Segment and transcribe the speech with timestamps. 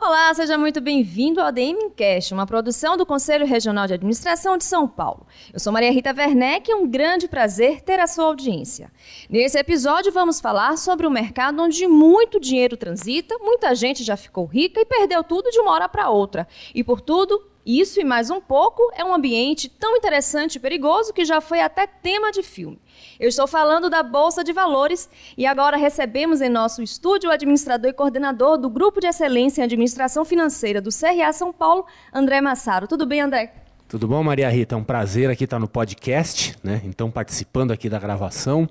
[0.00, 4.64] Olá, seja muito bem-vindo ao ADM Cash, uma produção do Conselho Regional de Administração de
[4.64, 5.28] São Paulo.
[5.52, 8.90] Eu sou Maria Rita Werneck e é um grande prazer ter a sua audiência.
[9.30, 14.44] Nesse episódio, vamos falar sobre um mercado onde muito dinheiro transita, muita gente já ficou
[14.44, 16.48] rica e perdeu tudo de uma hora para outra.
[16.74, 21.12] E por tudo, isso e mais um pouco é um ambiente tão interessante e perigoso
[21.12, 22.78] que já foi até tema de filme.
[23.20, 27.88] Eu estou falando da Bolsa de Valores e agora recebemos em nosso estúdio o administrador
[27.90, 32.88] e coordenador do Grupo de Excelência em Administração Financeira do CRA São Paulo, André Massaro.
[32.88, 33.52] Tudo bem, André?
[33.88, 34.74] Tudo bom, Maria Rita?
[34.74, 36.80] É um prazer aqui estar no podcast, né?
[36.84, 38.68] Então, participando aqui da gravação.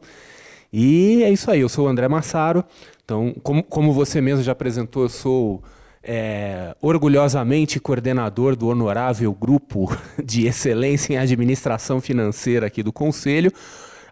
[0.74, 2.66] E é isso aí, eu sou o André Massaro.
[3.06, 5.62] Então, como, como você mesmo já apresentou, eu sou
[6.04, 13.52] é, orgulhosamente coordenador do honorável grupo de excelência em administração financeira aqui do Conselho,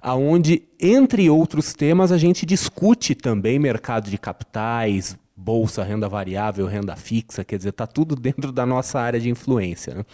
[0.02, 6.95] aonde, entre outros temas, a gente discute também mercado de capitais, bolsa, renda variável, renda
[6.95, 9.95] fixa, quer dizer, está tudo dentro da nossa área de influência.
[9.95, 10.05] Né?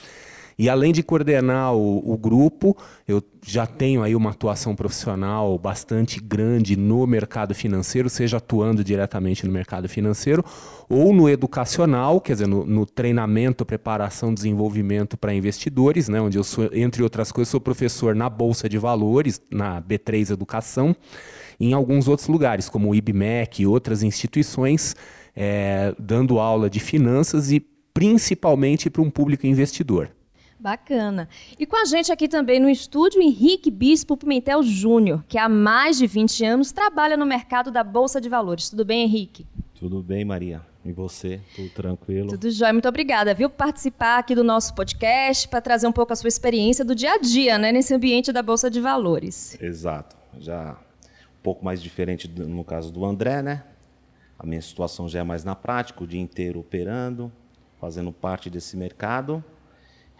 [0.57, 6.19] E além de coordenar o, o, grupo, eu já tenho aí uma atuação profissional bastante
[6.21, 10.43] grande no mercado financeiro, seja atuando diretamente no mercado financeiro
[10.89, 16.43] ou no educacional, quer dizer, no, no treinamento, preparação, desenvolvimento para investidores, né, onde eu
[16.43, 20.95] sou, entre outras coisas, sou professor na Bolsa de Valores, na B3 Educação,
[21.59, 24.95] e em alguns outros lugares, como o IBMEC e outras instituições,
[25.35, 27.59] é, dando aula de finanças e
[27.93, 30.09] principalmente para um público investidor.
[30.65, 31.29] Bacana.
[31.59, 35.95] E com a gente aqui também no estúdio, Henrique Bispo Pimentel Júnior, que há mais
[35.95, 38.67] de 20 anos trabalha no mercado da Bolsa de Valores.
[38.67, 39.45] Tudo bem, Henrique?
[39.75, 40.63] Tudo bem, Maria.
[40.83, 41.39] E você?
[41.55, 42.29] Tudo tranquilo?
[42.29, 42.73] Tudo jóia.
[42.73, 46.29] Muito obrigada, viu, por participar aqui do nosso podcast, para trazer um pouco a sua
[46.29, 49.61] experiência do dia a dia, né, nesse ambiente da Bolsa de Valores.
[49.61, 50.15] Exato.
[50.39, 53.63] Já um pouco mais diferente no caso do André, né?
[54.39, 57.31] A minha situação já é mais na prática, o dia inteiro operando,
[57.79, 59.43] fazendo parte desse mercado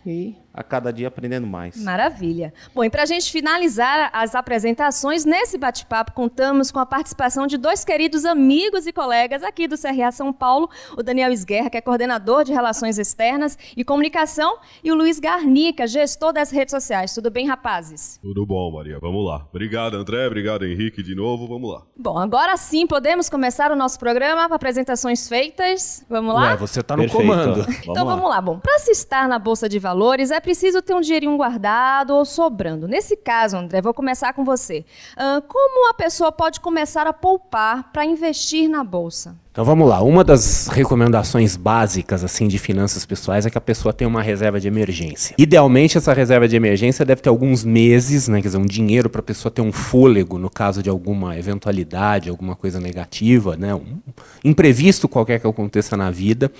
[0.06, 1.76] e a cada dia aprendendo mais.
[1.84, 2.54] Maravilha.
[2.74, 7.58] Bom, e para a gente finalizar as apresentações, nesse bate-papo contamos com a participação de
[7.58, 11.82] dois queridos amigos e colegas aqui do CRA São Paulo, o Daniel Esguerra, que é
[11.82, 17.14] coordenador de Relações Externas e Comunicação, e o Luiz Garnica, gestor das redes sociais.
[17.14, 18.18] Tudo bem, rapazes?
[18.22, 18.98] Tudo bom, Maria.
[19.00, 19.46] Vamos lá.
[19.50, 20.26] Obrigado, André.
[20.28, 21.48] Obrigado, Henrique, de novo.
[21.48, 21.82] Vamos lá.
[21.98, 24.46] Bom, agora sim podemos começar o nosso programa.
[24.46, 26.06] Apresentações feitas.
[26.10, 26.52] Vamos lá?
[26.52, 27.28] Ué, você está no Perfeito.
[27.28, 27.66] comando.
[27.84, 28.40] Então vamos lá.
[28.40, 29.95] Bom, para se estar na Bolsa de Valores,
[30.32, 32.88] é preciso ter um dinheirinho guardado ou sobrando.
[32.88, 34.86] Nesse caso, André, vou começar com você.
[35.14, 39.36] Uh, como a pessoa pode começar a poupar para investir na bolsa?
[39.56, 40.02] Então vamos lá.
[40.02, 44.60] Uma das recomendações básicas assim de finanças pessoais é que a pessoa tenha uma reserva
[44.60, 45.34] de emergência.
[45.38, 49.22] Idealmente essa reserva de emergência deve ter alguns meses, né, quer dizer, um dinheiro para
[49.22, 54.00] a pessoa ter um fôlego no caso de alguma eventualidade, alguma coisa negativa, né, um
[54.44, 56.52] imprevisto qualquer que aconteça na vida.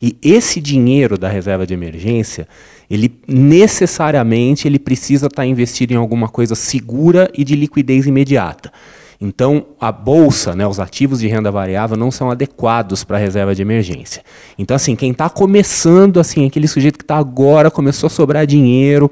[0.00, 2.46] E esse dinheiro da reserva de emergência,
[2.90, 8.72] ele necessariamente ele precisa estar tá investido em alguma coisa segura e de liquidez imediata.
[9.20, 13.54] Então, a bolsa, né, os ativos de renda variável não são adequados para a reserva
[13.54, 14.22] de emergência.
[14.58, 19.10] Então, assim, quem está começando, assim, aquele sujeito que está agora, começou a sobrar dinheiro,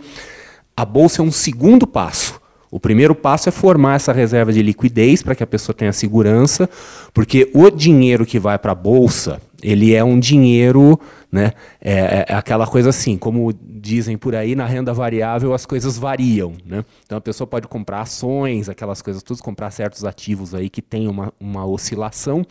[0.77, 2.39] a bolsa é um segundo passo.
[2.71, 6.69] O primeiro passo é formar essa reserva de liquidez para que a pessoa tenha segurança,
[7.15, 11.01] porque o dinheiro que vai para a bolsa, ele é um dinheiro,
[11.33, 15.97] né, é, é, aquela coisa assim, como dizem por aí, na renda variável as coisas
[15.97, 16.53] variam.
[16.67, 16.85] Né?
[17.07, 21.09] Então a pessoa pode comprar ações, aquelas coisas todas, comprar certos ativos aí que tem
[21.09, 22.45] uma, uma oscilação,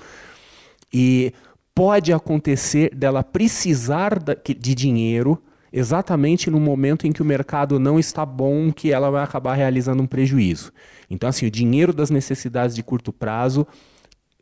[0.91, 1.31] e
[1.75, 5.41] pode acontecer dela precisar de dinheiro
[5.71, 10.01] exatamente no momento em que o mercado não está bom, que ela vai acabar realizando
[10.01, 10.71] um prejuízo.
[11.09, 13.67] Então, assim, o dinheiro das necessidades de curto prazo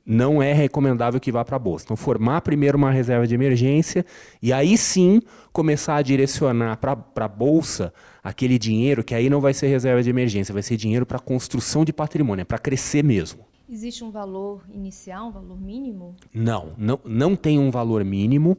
[0.06, 1.86] não é recomendável que vá para a bolsa.
[1.86, 4.06] Então, formar primeiro uma reserva de emergência
[4.42, 9.54] e aí sim começar a direcionar para a bolsa aquele dinheiro que aí não vai
[9.54, 13.46] ser reserva de emergência, vai ser dinheiro para construção de patrimônio, é para crescer mesmo.
[13.70, 16.16] Existe um valor inicial, um valor mínimo?
[16.34, 18.58] Não, não, não tem um valor mínimo.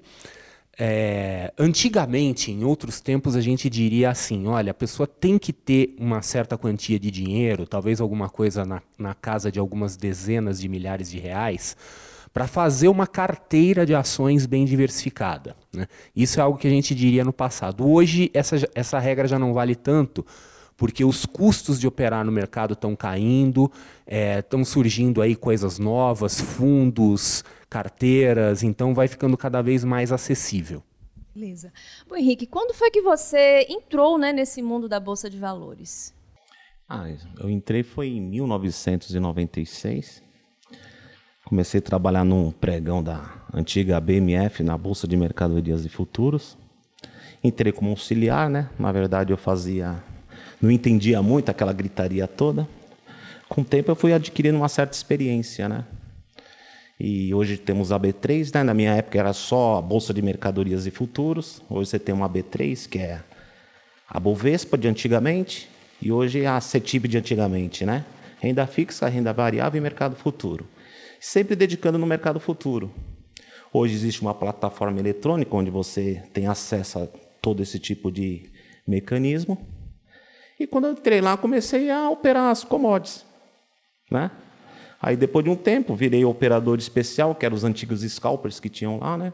[0.78, 5.94] É, antigamente, em outros tempos, a gente diria assim: olha, a pessoa tem que ter
[5.98, 10.68] uma certa quantia de dinheiro, talvez alguma coisa na, na casa de algumas dezenas de
[10.68, 11.76] milhares de reais,
[12.32, 15.54] para fazer uma carteira de ações bem diversificada.
[15.72, 15.86] Né?
[16.16, 17.86] Isso é algo que a gente diria no passado.
[17.86, 20.24] Hoje, essa, essa regra já não vale tanto,
[20.74, 23.70] porque os custos de operar no mercado estão caindo,
[24.38, 30.82] estão é, surgindo aí coisas novas, fundos carteiras, então vai ficando cada vez mais acessível.
[31.34, 31.72] Beleza.
[32.06, 36.12] Bom, Henrique, quando foi que você entrou né, nesse mundo da Bolsa de Valores?
[36.86, 37.08] Ah,
[37.40, 40.22] eu entrei foi em 1996.
[41.46, 46.58] Comecei a trabalhar num pregão da antiga BMF na Bolsa de Mercadorias e Futuros.
[47.42, 48.68] Entrei como auxiliar, né?
[48.78, 50.04] Na verdade, eu fazia.
[50.60, 52.68] Não entendia muito aquela gritaria toda.
[53.48, 55.86] Com o tempo, eu fui adquirindo uma certa experiência, né?
[57.04, 58.62] E hoje temos a B3, né?
[58.62, 61.60] Na minha época era só a Bolsa de Mercadorias e Futuros.
[61.68, 63.20] Hoje você tem uma B3, que é
[64.08, 65.68] a Bovespa de antigamente,
[66.00, 68.04] e hoje é a CETIB de antigamente, né?
[68.38, 70.64] Renda fixa, renda variável e mercado futuro.
[71.18, 72.94] Sempre dedicando no mercado futuro.
[73.72, 77.08] Hoje existe uma plataforma eletrônica onde você tem acesso a
[77.40, 78.48] todo esse tipo de
[78.86, 79.58] mecanismo.
[80.56, 83.26] E quando eu entrei lá, comecei a operar as commodities,
[84.08, 84.30] né?
[85.02, 89.00] Aí depois de um tempo, virei operador especial, que eram os antigos scalpers que tinham
[89.00, 89.32] lá, né?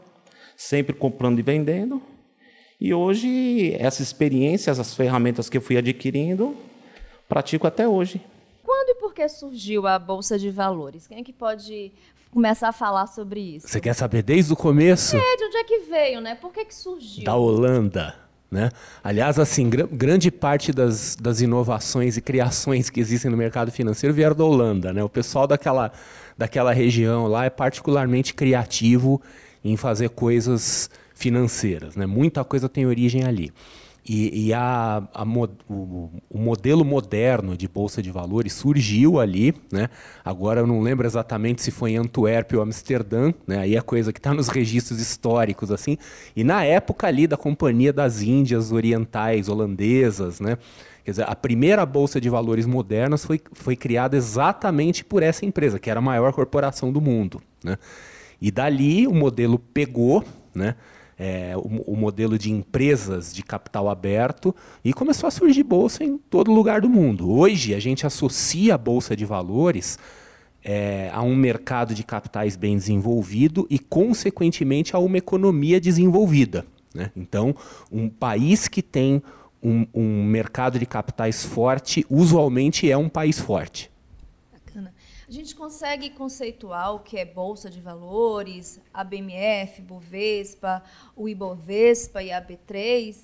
[0.57, 2.01] Sempre comprando e vendendo.
[2.81, 6.57] E hoje, essa experiência, essas ferramentas que eu fui adquirindo,
[7.27, 8.19] pratico até hoje.
[8.63, 11.05] Quando e por que surgiu a Bolsa de Valores?
[11.05, 11.91] Quem é que pode
[12.31, 13.67] começar a falar sobre isso?
[13.67, 15.15] Você quer saber desde o começo?
[15.15, 16.33] É, de onde é que veio, né?
[16.33, 17.25] Por que, que surgiu?
[17.25, 18.28] Da Holanda.
[18.51, 18.71] Né?
[19.03, 24.13] Aliás, assim, gr grande parte das, das inovações e criações que existem no mercado financeiro
[24.13, 24.91] vieram da Holanda.
[24.91, 25.03] Né?
[25.03, 25.91] O pessoal daquela,
[26.37, 29.21] daquela região lá é particularmente criativo
[29.63, 31.95] em fazer coisas financeiras.
[31.95, 32.07] Né?
[32.07, 33.53] Muita coisa tem origem ali.
[34.11, 35.23] E, e a, a
[35.69, 39.87] o, o, modelo moderno de bolsa de valores surgiu ali, né?
[40.25, 43.59] Agora eu não lembro exatamente se foi em Antuérpia ou Amsterdã, né?
[43.59, 45.95] Aí é coisa que está nos registros históricos assim.
[46.35, 50.57] E na época ali da Companhia das Índias Orientais holandesas, né?
[51.05, 55.77] Quer dizer, a primeira bolsa de valores modernas foi, foi criada exatamente por essa empresa,
[55.77, 57.77] que era a maior corporação do mundo, né?
[58.41, 60.23] E dali o modelo pegou,
[60.55, 60.73] né?
[61.19, 66.17] É, o, o, modelo de empresas de capital aberto e começou a surgir bolsa em
[66.17, 67.29] todo lugar do mundo.
[67.29, 69.99] Hoje a gente associa a bolsa de valores
[70.63, 76.65] é, a um mercado de capitais bem desenvolvido e, consequentemente, a uma economia desenvolvida.
[76.95, 77.11] Né?
[77.15, 77.53] Então,
[77.91, 79.21] um país que tem
[79.61, 83.91] um, um mercado de capitais forte, usualmente é um país forte.
[85.29, 90.81] A gente consegue conceituar o que é bolsa de valores, a BMF, Bovespa,
[91.15, 93.15] o Ibovespa e a B3?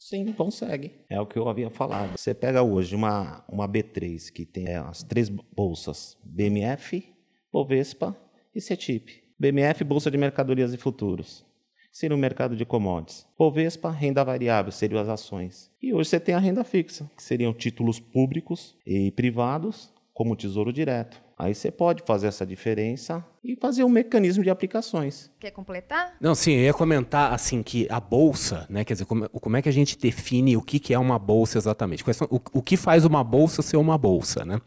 [0.00, 0.92] Sim, consegue.
[1.10, 2.16] É o que eu havia falado.
[2.16, 7.06] Você pega hoje uma, uma B3 que tem é, as três bolsas: BMF,
[7.52, 8.16] Bovespa
[8.54, 9.22] e CETIP.
[9.38, 11.44] BMF, Bolsa de Mercadorias e Futuros.
[11.92, 13.26] Seria o mercado de commodities.
[13.38, 15.70] Bovespa, renda variável, seriam as ações.
[15.82, 20.36] E hoje você tem a renda fixa, que seriam títulos públicos e privados, como o
[20.36, 21.21] Tesouro Direto.
[21.42, 25.28] Aí você pode fazer essa diferença e fazer um mecanismo de aplicações.
[25.40, 26.14] Quer completar?
[26.20, 28.84] Não, sim, eu ia comentar assim que a bolsa, né?
[28.84, 31.58] Quer dizer, como, como é que a gente define o que, que é uma bolsa
[31.58, 32.04] exatamente?
[32.30, 34.60] O, o que faz uma bolsa ser uma bolsa, né?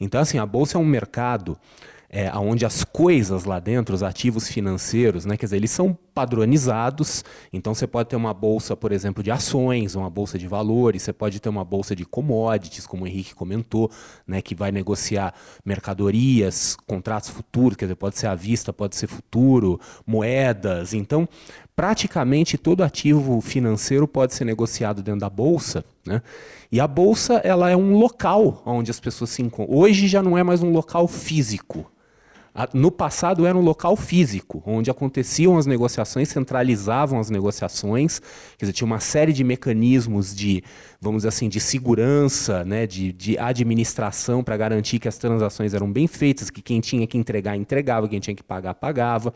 [0.00, 1.58] Então, assim, a bolsa é um mercado
[2.10, 7.22] é, onde as coisas lá dentro, os ativos financeiros, né, quer dizer, eles são padronizados.
[7.52, 11.12] Então você pode ter uma bolsa, por exemplo, de ações, uma bolsa de valores, você
[11.12, 13.90] pode ter uma bolsa de commodities, como o Henrique comentou,
[14.26, 15.34] né, que vai negociar
[15.64, 20.94] mercadorias, contratos futuros, quer dizer, pode ser à vista, pode ser futuro, moedas.
[20.94, 21.28] Então,
[21.76, 26.22] praticamente todo ativo financeiro pode ser negociado dentro da bolsa, né?
[26.72, 29.76] E a bolsa ela é um local onde as pessoas se encontram.
[29.76, 31.90] Hoje já não é mais um local físico,
[32.74, 38.20] no passado era um local físico, onde aconteciam as negociações, centralizavam as negociações,
[38.56, 40.64] quer dizer, tinha uma série de mecanismos de,
[41.00, 45.90] vamos dizer assim, de segurança, né, de, de administração para garantir que as transações eram
[45.90, 49.32] bem feitas, que quem tinha que entregar, entregava, quem tinha que pagar, pagava.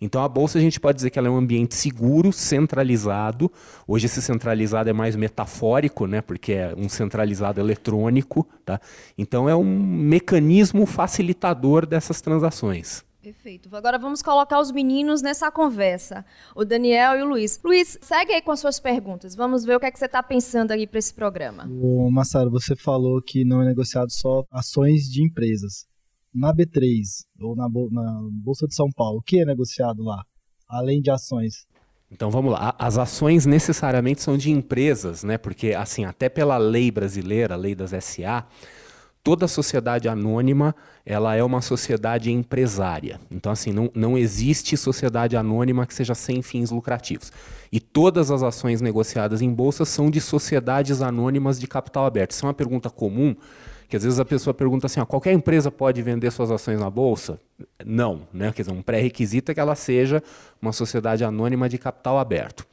[0.00, 3.52] Então a bolsa a gente pode dizer que ela é um ambiente seguro, centralizado.
[3.86, 8.80] Hoje esse centralizado é mais metafórico, né, porque é um centralizado eletrônico, tá?
[9.16, 13.04] Então é um mecanismo facilitador dessas transações.
[13.24, 13.74] Perfeito.
[13.74, 17.58] Agora vamos colocar os meninos nessa conversa, o Daniel e o Luiz.
[17.64, 19.34] Luiz, segue aí com as suas perguntas.
[19.34, 21.66] Vamos ver o que é que você está pensando aí para esse programa.
[21.66, 25.86] O Massaro, você falou que não é negociado só ações de empresas
[26.34, 27.00] na B3
[27.40, 30.22] ou na, na Bolsa de São Paulo, o que é negociado lá,
[30.68, 31.66] além de ações?
[32.10, 32.76] Então vamos lá.
[32.78, 35.38] As ações necessariamente são de empresas, né?
[35.38, 38.46] Porque assim, até pela lei brasileira, a lei das SA,
[39.24, 43.18] toda sociedade anônima ela é uma sociedade empresária.
[43.30, 47.32] Então assim, não, não existe sociedade anônima que seja sem fins lucrativos.
[47.72, 52.32] E todas as ações negociadas em bolsa são de sociedades anônimas de capital aberto.
[52.32, 53.34] Isso é uma pergunta comum
[53.88, 56.90] Que às vezes a pessoa pergunta assim: ó, qualquer empresa pode vender suas ações na
[56.90, 57.40] bolsa?
[57.84, 58.52] Não, né?
[58.52, 60.22] Quer dizer, um pré-requisito é que ela seja
[60.60, 62.66] uma sociedade anônima de capital aberto.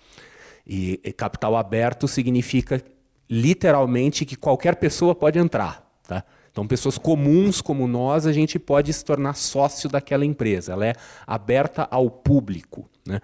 [0.67, 2.81] E, e capital aberto significa
[3.29, 6.23] literalmente que qualquer pessoa pode entrar, tá?
[6.51, 10.73] Então, pessoas comuns como nós, a gente pode se tornar sócio daquela empresa.
[10.73, 10.93] Ela é
[11.25, 12.89] aberta ao público.
[13.07, 13.21] Né?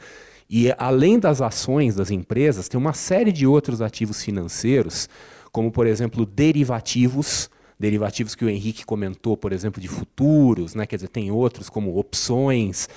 [0.49, 5.09] E além das ações das empresas, tem uma série de outros ativos financeiros,
[5.51, 7.49] como, por exemplo, derivativos.
[7.79, 10.87] Derivativos que o Henrique comentou, por exemplo, de futuros, né?
[10.87, 12.89] quer dizer, tem outros como opções,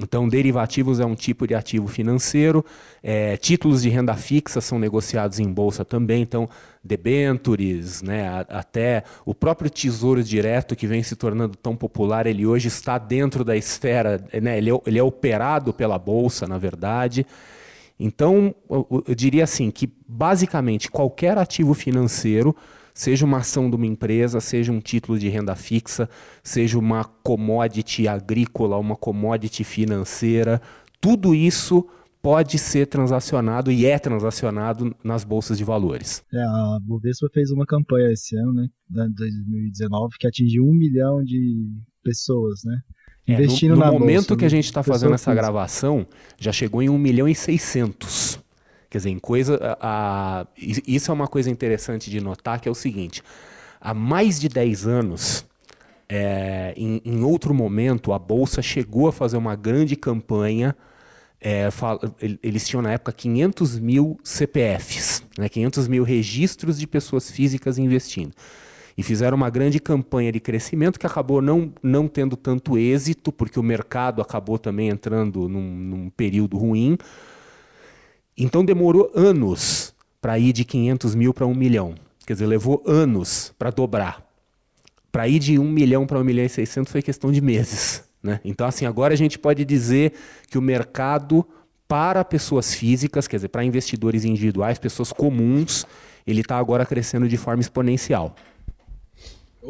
[0.00, 2.64] então, derivativos é um tipo de ativo financeiro.
[3.02, 6.22] É, títulos de renda fixa são negociados em bolsa também.
[6.22, 6.48] Então,
[6.84, 12.68] debentures, né, até o próprio tesouro direto que vem se tornando tão popular, ele hoje
[12.68, 17.26] está dentro da esfera, né, ele, é, ele é operado pela bolsa, na verdade.
[17.98, 22.54] Então, eu, eu diria assim que basicamente qualquer ativo financeiro
[22.98, 26.10] seja uma ação de uma empresa, seja um título de renda fixa,
[26.42, 30.60] seja uma commodity agrícola, uma commodity financeira,
[31.00, 31.88] tudo isso
[32.20, 36.24] pode ser transacionado e é transacionado nas bolsas de valores.
[36.34, 41.70] É, a Bovespa fez uma campanha esse ano, né, 2019, que atingiu um milhão de
[42.02, 42.80] pessoas, né?
[43.28, 46.04] Investindo é, no, no momento bolsa, que a gente está fazendo essa gravação,
[46.36, 48.40] já chegou em 1 milhão e 600.
[48.90, 49.58] Quer dizer, em coisa.
[49.80, 53.22] A, a, isso é uma coisa interessante de notar, que é o seguinte:
[53.80, 55.46] há mais de 10 anos,
[56.08, 60.74] é, em, em, outro momento, a Bolsa chegou a fazer uma grande campanha.
[61.40, 61.68] É,
[62.42, 68.32] eles tinham na época 500 mil CPFs, né, 500 mil registros de pessoas físicas investindo.
[68.96, 73.60] E fizeram uma grande campanha de crescimento que acabou não, não tendo tanto êxito, porque
[73.60, 76.98] o mercado acabou também entrando num, num período ruim.
[78.38, 81.94] Então demorou anos para ir de 500 mil para 1 milhão.
[82.24, 84.22] Quer dizer, levou anos para dobrar.
[85.10, 88.04] Para ir de 1 milhão para 1 milhão e 600 foi questão de meses.
[88.22, 88.40] Né?
[88.44, 90.12] Então, assim, agora a gente pode dizer
[90.48, 91.46] que o mercado
[91.86, 95.86] para pessoas físicas, quer dizer, para investidores individuais, pessoas comuns,
[96.26, 98.36] ele está agora crescendo de forma exponencial.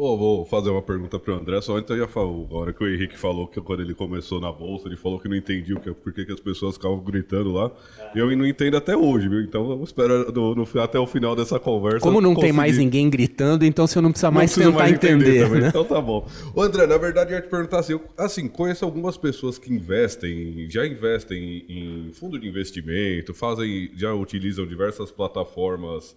[0.01, 2.71] Oh, vou fazer uma pergunta para o André, só antes eu já falo, a hora
[2.71, 5.75] que o Henrique falou que quando ele começou na bolsa, ele falou que não entendia
[5.75, 7.69] o que, por que, as pessoas ficavam gritando lá.
[8.15, 8.21] É.
[8.21, 9.41] Eu não entendo até hoje, viu?
[9.41, 11.99] Então vamos esperar no, no, até o final dessa conversa.
[11.99, 12.47] Como não conseguir...
[12.47, 15.43] tem mais ninguém gritando, então você não precisa mais não tentar mais entender.
[15.43, 15.67] entender né?
[15.67, 16.25] Então tá bom.
[16.55, 19.69] O André, na verdade, eu ia te perguntar assim, eu, assim, conheço algumas pessoas que
[19.69, 26.15] investem, já investem em fundo de investimento, fazem, já utilizam diversas plataformas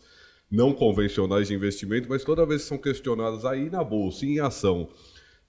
[0.53, 4.87] não convencionais de investimento, mas toda vez que são questionadas aí na bolsa, em ação,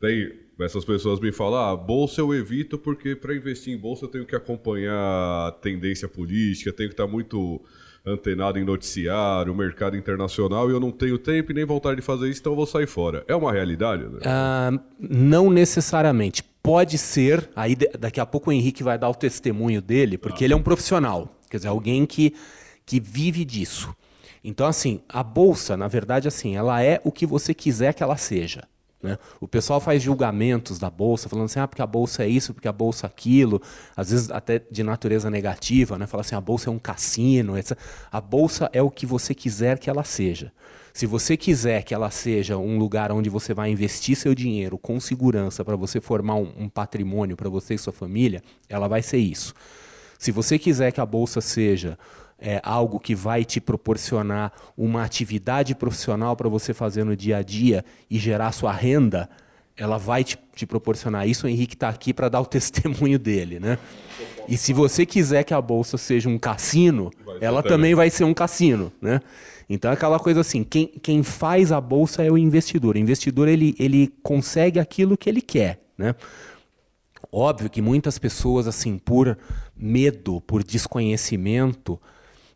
[0.01, 4.09] daí essas pessoas me falam, ah, bolsa eu evito porque para investir em bolsa eu
[4.09, 7.61] tenho que acompanhar a tendência política, tenho que estar muito
[8.05, 12.29] antenado em noticiário, mercado internacional, e eu não tenho tempo e nem vontade de fazer
[12.29, 13.25] isso, então eu vou sair fora.
[13.27, 14.03] É uma realidade?
[14.03, 14.19] Né?
[14.99, 16.43] Não necessariamente.
[16.61, 20.45] Pode ser, aí daqui a pouco o Henrique vai dar o testemunho dele, porque ah.
[20.45, 22.33] ele é um profissional, quer dizer, alguém que,
[22.85, 23.93] que vive disso.
[24.43, 28.17] Então, assim, a bolsa, na verdade, assim, ela é o que você quiser que ela
[28.17, 28.63] seja.
[29.03, 29.17] Né?
[29.41, 32.69] O pessoal faz julgamentos da bolsa, falando assim, ah, porque a bolsa é isso, porque
[32.69, 33.61] a bolsa é aquilo,
[33.95, 36.07] às vezes até de natureza negativa, né?
[36.07, 37.77] Fala assim, a bolsa é um cassino, etc.
[38.09, 40.53] A bolsa é o que você quiser que ela seja.
[40.93, 44.99] Se você quiser que ela seja um lugar onde você vai investir seu dinheiro com
[44.99, 49.17] segurança para você formar um, um patrimônio para você e sua família, ela vai ser
[49.17, 49.53] isso.
[50.17, 51.97] Se você quiser que a bolsa seja
[52.43, 57.41] é, algo que vai te proporcionar uma atividade profissional para você fazer no dia a
[57.41, 59.29] dia e gerar sua renda,
[59.77, 61.47] ela vai te, te proporcionar isso.
[61.47, 63.79] O Henrique está aqui para dar o testemunho dele, né?
[64.45, 67.09] E se você quiser que a bolsa seja um cassino,
[67.39, 69.21] ela também vai ser um cassino, né?
[69.69, 72.95] Então é aquela coisa assim, quem, quem faz a bolsa é o investidor.
[72.95, 76.13] O investidor ele, ele consegue aquilo que ele quer, né?
[77.31, 79.37] Óbvio que muitas pessoas assim por
[79.77, 81.97] medo, por desconhecimento,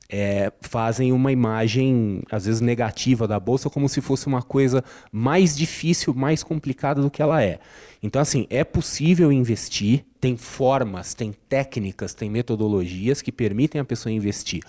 [0.10, 5.56] é, fazem uma imagem, às vezes, negativa da bolsa, como se fosse uma coisa mais
[5.56, 7.60] difícil, mais complicada do que ela é.
[8.02, 14.14] Então, assim, é possível investir, tem formas, tem técnicas, tem metodologias que permitem a pessoa
[14.14, 14.64] investir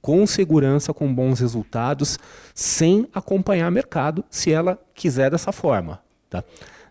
[0.00, 2.18] com segurança, com bons resultados,
[2.54, 5.98] sem acompanhar mercado, se ela quiser dessa forma.
[6.28, 6.44] Tá?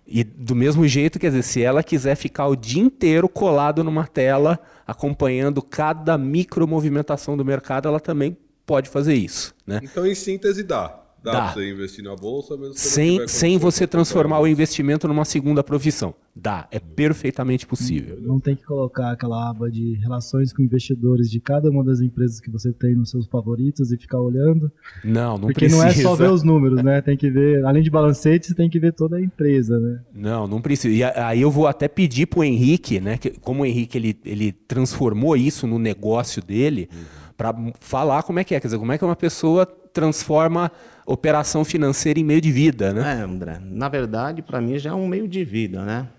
[0.05, 4.05] E do mesmo jeito, quer dizer, se ela quiser ficar o dia inteiro colado numa
[4.05, 9.55] tela acompanhando cada micro movimentação do mercado, ela também pode fazer isso.
[9.65, 9.79] Né?
[9.81, 11.02] Então, em síntese, dá.
[11.23, 11.41] Dá, Dá.
[11.43, 16.13] pra você investir na bolsa mesmo Sem, sem você transformar o investimento numa segunda profissão.
[16.35, 18.17] Dá, é perfeitamente possível.
[18.19, 22.41] Não tem que colocar aquela aba de relações com investidores de cada uma das empresas
[22.41, 24.69] que você tem nos seus favoritos e ficar olhando.
[25.03, 25.81] Não, não porque precisa.
[25.81, 27.01] não é só ver os números, né?
[27.01, 30.01] Tem que ver, além de balancete, você tem que ver toda a empresa, né?
[30.13, 30.93] Não, não precisa.
[30.93, 33.17] E aí eu vou até pedir pro Henrique, né?
[33.17, 36.89] Que, como o Henrique ele, ele transformou isso no negócio dele,
[37.37, 38.59] para falar como é que é.
[38.59, 40.71] Quer dizer, como é que uma pessoa transforma
[41.05, 43.19] operação financeira em meio de vida, né?
[43.19, 46.09] É, André, na verdade, para mim já é um meio de vida, né?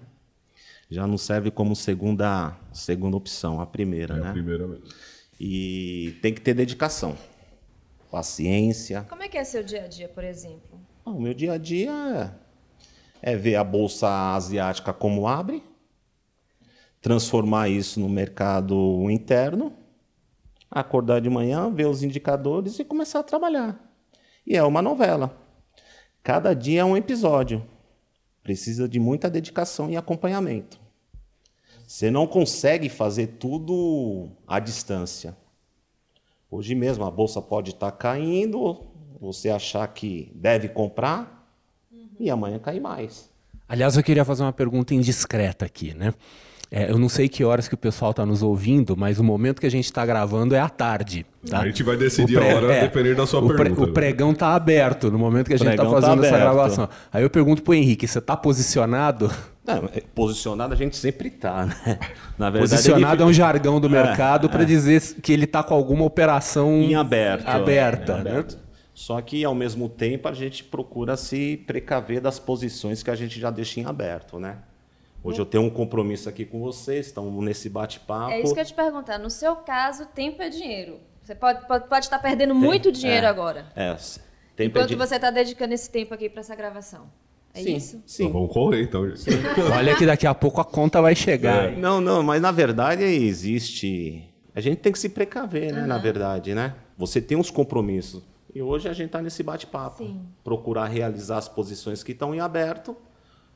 [0.90, 4.28] Já não serve como segunda, segunda opção, a primeira, É né?
[4.28, 4.84] a primeira mesmo.
[5.40, 7.16] E tem que ter dedicação,
[8.10, 9.04] paciência.
[9.08, 10.78] Como é que é seu dia a dia, por exemplo?
[11.04, 11.90] Ah, O meu dia a dia
[13.22, 15.62] é, é ver a bolsa asiática como abre,
[17.00, 19.72] transformar isso no mercado interno,
[20.74, 23.80] acordar de manhã, ver os indicadores e começar a trabalhar.
[24.46, 25.34] E é uma novela.
[26.22, 27.64] Cada dia é um episódio.
[28.42, 30.78] Precisa de muita dedicação e acompanhamento.
[31.86, 35.36] Você não consegue fazer tudo à distância.
[36.50, 38.86] Hoje mesmo a bolsa pode estar caindo,
[39.20, 41.48] você achar que deve comprar
[42.18, 43.30] e amanhã cair mais.
[43.68, 46.12] Aliás, eu queria fazer uma pergunta indiscreta aqui, né?
[46.76, 49.60] É, eu não sei que horas que o pessoal está nos ouvindo, mas o momento
[49.60, 51.24] que a gente está gravando é à tarde.
[51.48, 51.60] Tá?
[51.60, 53.90] A gente vai decidir O pre- a hora é, dependendo da sua o pre- pergunta.
[53.90, 56.52] o pregão está aberto no momento que a gente está tá fazendo essa aberto.
[56.52, 56.88] gravação.
[57.12, 59.30] Aí eu pergunto pro Henrique, você está posicionado?
[59.64, 61.76] Não, é, posicionado a gente sempre está, né?
[62.36, 64.66] Na verdade, posicionado é ele um jargão do mercado para é.
[64.66, 67.46] dizer que ele está com alguma operação em aberto.
[67.46, 68.30] aberta, Em né?
[68.32, 68.58] aberto.
[68.92, 73.38] Só que, ao mesmo tempo, a gente procura se precaver das posições que a gente
[73.40, 74.56] já deixa em aberto, né?
[75.24, 78.30] Hoje eu tenho um compromisso aqui com vocês, estamos nesse bate-papo.
[78.30, 79.18] É isso que eu ia te perguntar.
[79.18, 81.00] No seu caso, tempo é dinheiro.
[81.22, 83.28] Você pode, pode, pode estar perdendo muito dinheiro é.
[83.30, 83.66] agora.
[83.74, 83.96] É,
[84.54, 87.10] tem Enquanto pedi- você está dedicando esse tempo aqui para essa gravação.
[87.54, 88.02] É sim, isso?
[88.04, 88.24] Sim.
[88.24, 89.02] Então vamos correr, então.
[89.74, 91.72] Olha que daqui a pouco a conta vai chegar.
[91.72, 91.76] É.
[91.76, 94.28] Não, não, mas na verdade existe.
[94.54, 95.86] A gente tem que se precaver, né?
[95.86, 96.74] Na verdade, né?
[96.98, 98.22] Você tem uns compromissos.
[98.54, 100.14] E hoje a gente está nesse bate-papo.
[100.44, 102.94] Procurar realizar as posições que estão em aberto.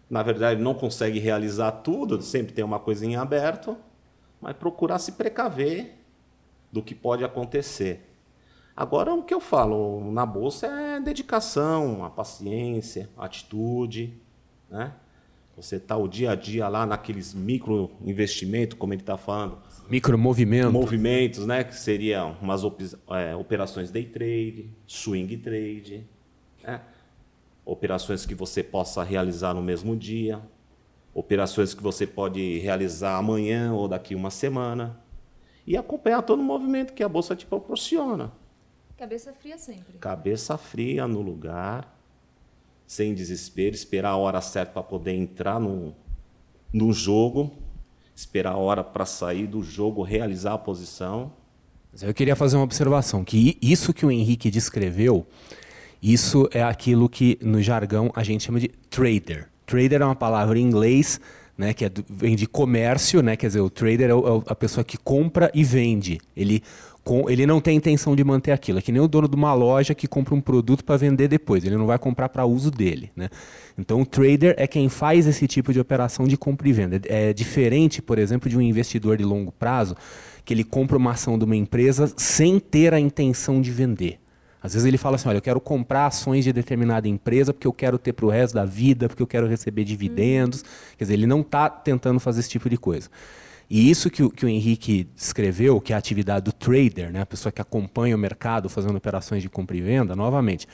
[0.09, 3.77] Na verdade, não consegue realizar tudo, sempre tem uma coisa em aberto,
[4.41, 5.99] mas procurar se precaver
[6.73, 8.05] do que pode acontecer.
[8.77, 14.15] Agora, o que eu falo na bolsa é dedicação, a paciência, a atitude,
[14.71, 14.93] né?
[15.57, 19.59] Você está o dia a dia lá naqueles micro investimentos, como ele está falando,
[19.91, 20.71] Micromovimento.
[20.71, 21.65] movimentos, né?
[21.65, 22.63] Que seriam umas
[23.11, 26.07] é, operações day trade, swing trade?
[27.69, 30.41] Operações que você possa realizar no mesmo dia,
[31.13, 34.99] operações que você pode realizar amanhã ou daqui uma semana
[35.67, 38.33] e acompanhar todo o movimento que a bolsa te proporciona.
[38.97, 39.99] Cabeça fria sempre.
[39.99, 41.95] Cabeça fria no lugar,
[42.87, 45.95] sem desespero, esperar a hora certa para poder entrar no,
[46.73, 47.53] no jogo,
[48.17, 51.35] esperar a hora para sair do jogo, realizar a posição.
[51.93, 55.27] Mas Eu queria fazer uma observação, que isso que o Henrique descreveu,
[56.03, 59.49] isso é aquilo que no jargão a gente chama de trader.
[59.67, 61.21] Trader é uma palavra em inglês,
[61.57, 64.43] né, que é do- vem de comércio, né, quer dizer, o trader é, o- é
[64.47, 66.21] a pessoa que compra e vende.
[66.37, 66.63] Ele,
[67.03, 68.79] com, ele não tem intenção de manter aquilo.
[68.79, 71.65] É que nem o dono de uma loja que compra um produto para vender depois.
[71.65, 73.11] Ele não vai comprar para uso dele.
[73.17, 73.29] Né?
[73.79, 77.01] Então, o trader é quem faz esse tipo de operação de compra e venda.
[77.07, 79.97] É diferente, por exemplo, de um investidor de longo prazo
[80.45, 84.19] que ele compra uma ação de uma empresa sem ter a intenção de vender.
[84.69, 87.73] Às vezes ele fala assim, olha, eu quero comprar ações de determinada empresa porque eu
[87.73, 90.63] quero ter para o resto da vida, porque eu quero receber dividendos.
[90.99, 93.09] Quer dizer, ele não está tentando fazer esse tipo de coisa.
[93.71, 97.23] E isso que o, que o Henrique descreveu, que é a atividade do trader, né,
[97.23, 100.69] a pessoa que acompanha o mercado fazendo operações de compra e venda, novamente,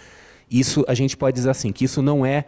[0.50, 2.46] isso a gente pode dizer assim, que isso não é,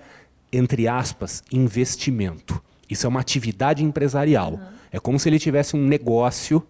[0.52, 2.60] entre aspas, investimento.
[2.90, 4.58] Isso é uma atividade empresarial.
[4.90, 6.60] É como se ele tivesse um negócio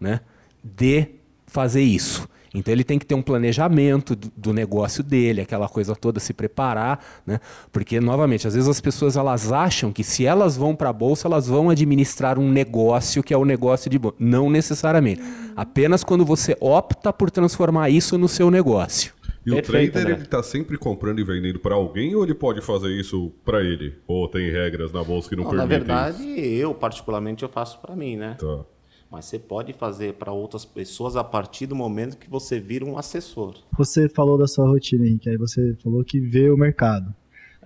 [0.00, 0.20] né,
[0.64, 1.08] de
[1.46, 2.26] fazer isso.
[2.54, 6.34] Então ele tem que ter um planejamento do, do negócio dele, aquela coisa toda, se
[6.34, 7.40] preparar, né?
[7.72, 11.26] Porque novamente, às vezes as pessoas elas acham que se elas vão para a bolsa,
[11.28, 14.16] elas vão administrar um negócio que é o negócio de bolsa.
[14.20, 15.22] Não necessariamente.
[15.56, 19.12] Apenas quando você opta por transformar isso no seu negócio.
[19.44, 20.20] E o Perfeito, trader, André.
[20.22, 23.94] ele tá sempre comprando e vendendo para alguém ou ele pode fazer isso para ele?
[24.06, 27.80] Ou tem regras na bolsa que não, Não, na permitem verdade, eu particularmente eu faço
[27.80, 28.36] para mim, né?
[28.38, 28.46] isso?
[28.46, 28.64] Tá.
[29.12, 32.96] Mas você pode fazer para outras pessoas a partir do momento que você vira um
[32.96, 33.56] assessor.
[33.76, 37.14] Você falou da sua rotina, Henrique, aí você falou que vê o mercado.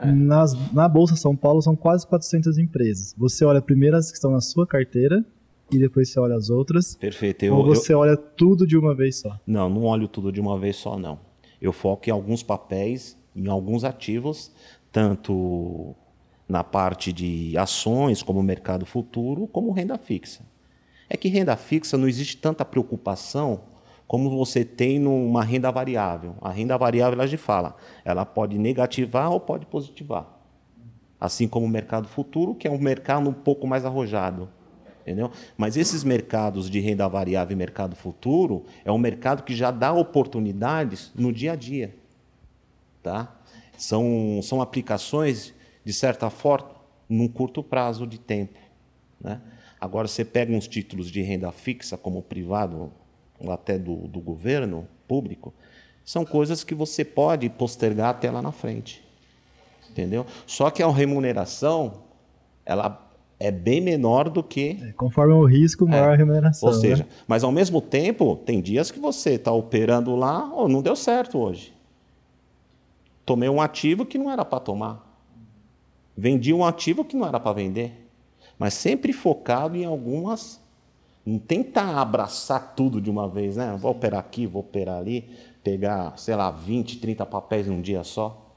[0.04, 3.14] Nas, na Bolsa São Paulo são quase 400 empresas.
[3.16, 5.24] Você olha primeiro as que estão na sua carteira
[5.70, 6.96] e depois você olha as outras.
[6.96, 7.44] Perfeito.
[7.44, 9.38] Eu, ou eu- você olha tudo de uma vez só.
[9.46, 11.18] Não, não olho tudo de uma vez só, não.
[11.62, 14.50] Eu foco em alguns papéis em alguns ativos,
[14.90, 15.94] tanto
[16.48, 20.44] na parte de ações, como mercado futuro, como renda fixa.
[21.08, 23.60] É que renda fixa não existe tanta preocupação
[24.06, 26.36] como você tem numa renda variável.
[26.40, 30.26] A renda variável, a gente fala, ela pode negativar ou pode positivar.
[31.20, 34.48] Assim como o mercado futuro, que é um mercado um pouco mais arrojado.
[35.00, 35.30] Entendeu?
[35.56, 39.92] Mas esses mercados de renda variável e mercado futuro é um mercado que já dá
[39.92, 41.94] oportunidades no dia a dia.
[43.02, 43.32] Tá?
[43.78, 46.70] São, são aplicações, de certa forma,
[47.08, 48.58] num curto prazo de tempo.
[49.20, 49.40] Né?
[49.80, 52.90] Agora, você pega uns títulos de renda fixa, como privado,
[53.38, 55.52] ou até do, do governo público,
[56.04, 59.04] são coisas que você pode postergar até lá na frente.
[59.90, 60.26] Entendeu?
[60.46, 62.02] Só que a remuneração,
[62.64, 63.06] ela
[63.38, 64.78] é bem menor do que.
[64.82, 66.14] É, conforme o risco, maior é.
[66.14, 66.68] a remuneração.
[66.68, 67.08] Ou seja, né?
[67.26, 71.38] mas ao mesmo tempo, tem dias que você está operando lá, oh, não deu certo
[71.38, 71.74] hoje.
[73.24, 75.04] Tomei um ativo que não era para tomar.
[76.16, 78.05] Vendi um ativo que não era para vender.
[78.58, 80.60] Mas sempre focado em algumas.
[81.24, 83.76] Não tenta abraçar tudo de uma vez, né?
[83.78, 85.28] Vou operar aqui, vou operar ali,
[85.62, 88.54] pegar, sei lá, 20, 30 papéis num dia só.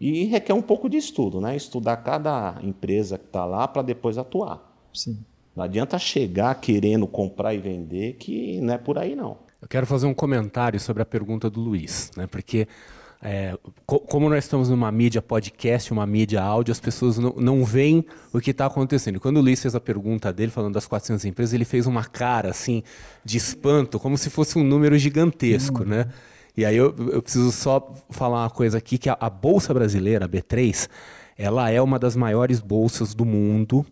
[0.00, 1.56] E requer um pouco de estudo, né?
[1.56, 4.62] Estudar cada empresa que está lá para depois atuar.
[4.92, 5.18] Sim.
[5.56, 9.38] Não adianta chegar querendo comprar e vender, que não é por aí não.
[9.62, 12.26] Eu quero fazer um comentário sobre a pergunta do Luiz, né?
[12.26, 12.68] Porque
[13.26, 13.56] é,
[13.86, 18.04] co como nós estamos numa mídia podcast, uma mídia áudio, as pessoas não, não veem
[18.34, 19.18] o que está acontecendo.
[19.18, 22.50] Quando o Luiz fez a pergunta dele, falando das 400 empresas, ele fez uma cara
[22.50, 22.82] assim
[23.24, 25.88] de espanto, como se fosse um número gigantesco, uhum.
[25.88, 26.08] né?
[26.54, 30.26] E aí eu, eu preciso só falar uma coisa aqui, que a, a Bolsa Brasileira,
[30.26, 30.86] a B3,
[31.36, 33.86] ela é uma das maiores bolsas do mundo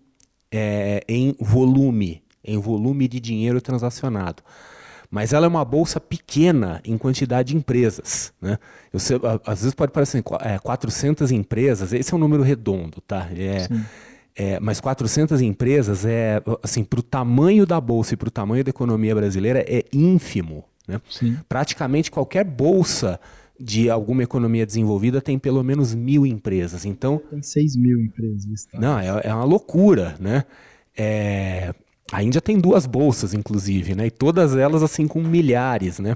[0.52, 4.42] é, em volume, em volume de dinheiro transacionado.
[5.12, 8.32] Mas ela é uma bolsa pequena em quantidade de empresas.
[8.40, 8.58] Né?
[8.90, 13.28] Eu sei, às vezes pode parecer é, 400 empresas, esse é um número redondo, tá?
[13.36, 13.68] É,
[14.34, 18.64] é, mas 400 empresas é assim para o tamanho da bolsa e para o tamanho
[18.64, 20.64] da economia brasileira é ínfimo.
[20.88, 20.98] Né?
[21.46, 23.20] Praticamente qualquer bolsa
[23.60, 26.86] de alguma economia desenvolvida tem pelo menos mil empresas.
[26.86, 28.64] Então tem seis mil empresas.
[28.64, 28.80] Tá?
[28.80, 30.46] Não, é, é, uma loucura, né?
[30.96, 31.74] É,
[32.12, 34.06] a Índia tem duas bolsas, inclusive, né?
[34.06, 36.14] E todas elas assim com milhares, né?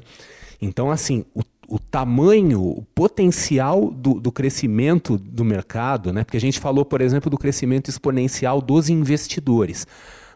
[0.61, 6.23] Então, assim, o, o tamanho, o potencial do, do, crescimento do mercado, né?
[6.23, 9.87] Porque a gente falou, por exemplo, do crescimento exponencial dos investidores.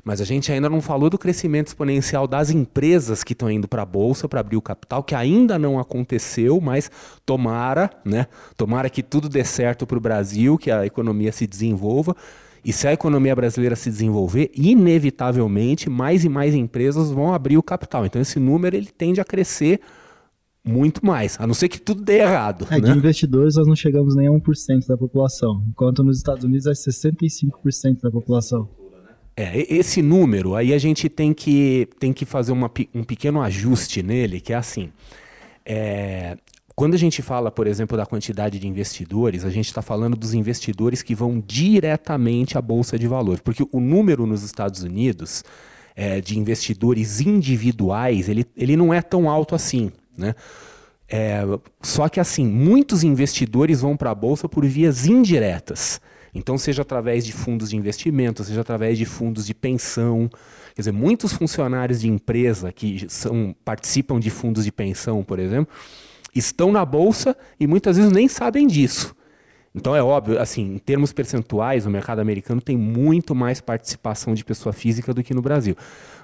[0.03, 3.83] Mas a gente ainda não falou do crescimento exponencial das empresas que estão indo para
[3.83, 6.91] a bolsa para abrir o capital, que ainda não aconteceu, mas
[7.27, 8.27] tomara, né?
[8.57, 12.17] Tomara que tudo dê certo para o Brasil, que a economia se desenvolva.
[12.65, 17.63] E se a economia brasileira se desenvolver, inevitavelmente mais e mais empresas vão abrir o
[17.63, 18.05] capital.
[18.07, 19.81] Então esse número ele tende a crescer
[20.63, 22.67] muito mais, a não ser que tudo dê errado.
[22.71, 22.93] É, né?
[22.93, 26.73] De investidores nós não chegamos nem a 1% da população, enquanto nos Estados Unidos é
[26.73, 28.69] 65% da população.
[29.37, 34.03] É, esse número, aí a gente tem que, tem que fazer uma, um pequeno ajuste
[34.03, 34.91] nele, que é assim.
[35.65, 36.37] É,
[36.81, 40.33] quando a gente fala, por exemplo, da quantidade de investidores, a gente está falando dos
[40.33, 43.43] investidores que vão diretamente à Bolsa de Valores.
[43.43, 45.45] Porque o número nos Estados Unidos
[45.95, 49.93] é, de investidores individuais, ele, ele não é tão alto assim.
[50.17, 50.35] Né?
[51.07, 51.43] É,
[51.83, 56.01] só que assim, muitos investidores vão para a Bolsa por vias indiretas.
[56.35, 60.31] Então, seja através de fundos de investimento, seja através de fundos de pensão.
[60.75, 65.75] Quer dizer, muitos funcionários de empresa que são, participam de fundos de pensão, por exemplo,
[66.35, 69.15] estão na bolsa e muitas vezes nem sabem disso.
[69.75, 74.45] Então é óbvio, assim, em termos percentuais, o mercado americano tem muito mais participação de
[74.45, 75.77] pessoa física do que no Brasil.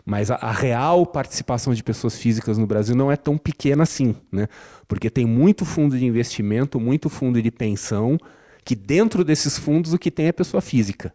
[0.04, 4.16] Mas a, a, real participação de pessoas físicas no Brasil não é tão pequena assim,
[4.32, 4.48] né?
[4.88, 8.18] Porque tem muito fundo de investimento, muito fundo de pensão,
[8.64, 11.14] que dentro desses fundos o que tem é pessoa física.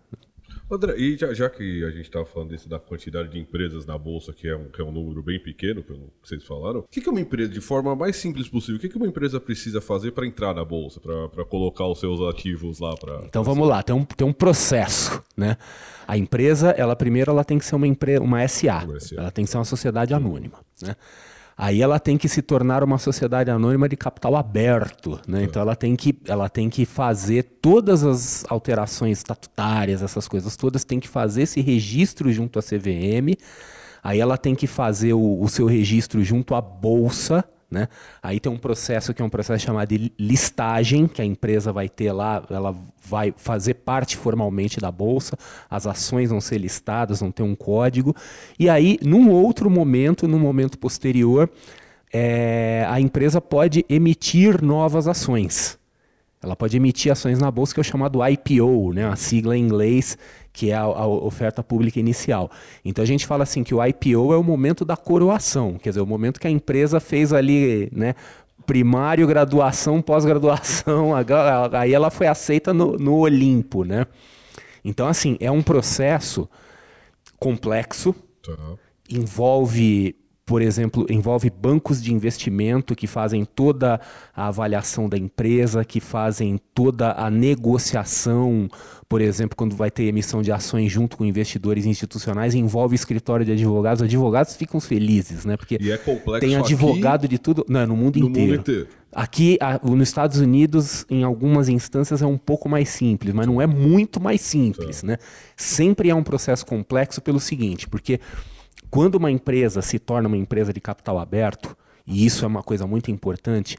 [0.75, 3.97] André, e já, já que a gente estava falando disso da quantidade de empresas na
[3.97, 6.83] bolsa, que é um, que é um número bem pequeno, pelo que vocês falaram, o
[6.89, 9.81] que, que uma empresa, de forma mais simples possível, o que, que uma empresa precisa
[9.81, 12.95] fazer para entrar na bolsa, para colocar os seus ativos lá?
[12.95, 15.57] Pra, então vamos lá, tem um, tem um processo, né?
[16.07, 19.15] A empresa, ela primeiro ela tem que ser uma, empresa, uma SA, uma SA.
[19.17, 20.95] ela tem que ser uma sociedade anônima, né?
[21.57, 25.43] Aí ela tem que se tornar uma sociedade anônima de capital aberto, né?
[25.43, 30.83] Então ela tem que ela tem que fazer todas as alterações estatutárias, essas coisas todas,
[30.83, 33.35] tem que fazer esse registro junto à CVM.
[34.03, 37.87] Aí ela tem que fazer o, o seu registro junto à bolsa, né?
[38.21, 41.87] Aí tem um processo que é um processo chamado de listagem, que a empresa vai
[41.87, 42.75] ter lá, ela
[43.07, 45.37] vai fazer parte formalmente da bolsa,
[45.69, 48.13] as ações vão ser listadas, vão ter um código.
[48.59, 51.49] E aí, num outro momento, num momento posterior,
[52.11, 55.79] é, a empresa pode emitir novas ações.
[56.43, 59.61] Ela pode emitir ações na bolsa, que é o chamado IPO, né, a sigla em
[59.61, 60.17] inglês,
[60.53, 62.51] que é a, a, oferta pública inicial.
[62.83, 66.01] Então a gente fala assim que o IPO é o momento da coroação, quer dizer,
[66.01, 68.15] o momento que a empresa fez ali, né,
[68.65, 71.11] primário, graduação, pós-graduação,
[71.73, 74.05] aí ela foi aceita no, no Olimpo, né?
[74.83, 76.49] Então, assim, é um processo
[77.39, 78.53] complexo, tá.
[79.09, 80.15] envolve
[80.51, 84.01] por exemplo, envolve bancos de investimento que fazem toda
[84.35, 88.69] a avaliação da empresa, que fazem toda a negociação,
[89.07, 93.53] por exemplo, quando vai ter emissão de ações junto com investidores institucionais, envolve escritório de
[93.53, 94.03] advogados.
[94.03, 95.55] Advogados ficam felizes, né?
[95.55, 97.65] Porque é tem advogado de tudo.
[97.69, 98.51] Não, no mundo no inteiro.
[98.51, 98.87] Mundo inteiro.
[99.13, 103.67] Aqui, nos Estados Unidos, em algumas instâncias, é um pouco mais simples, mas não é
[103.67, 105.07] muito mais simples, tá.
[105.07, 105.17] né?
[105.55, 108.19] Sempre é um processo complexo pelo seguinte, porque
[108.91, 111.75] quando uma empresa se torna uma empresa de capital aberto,
[112.05, 113.77] e isso é uma coisa muito importante,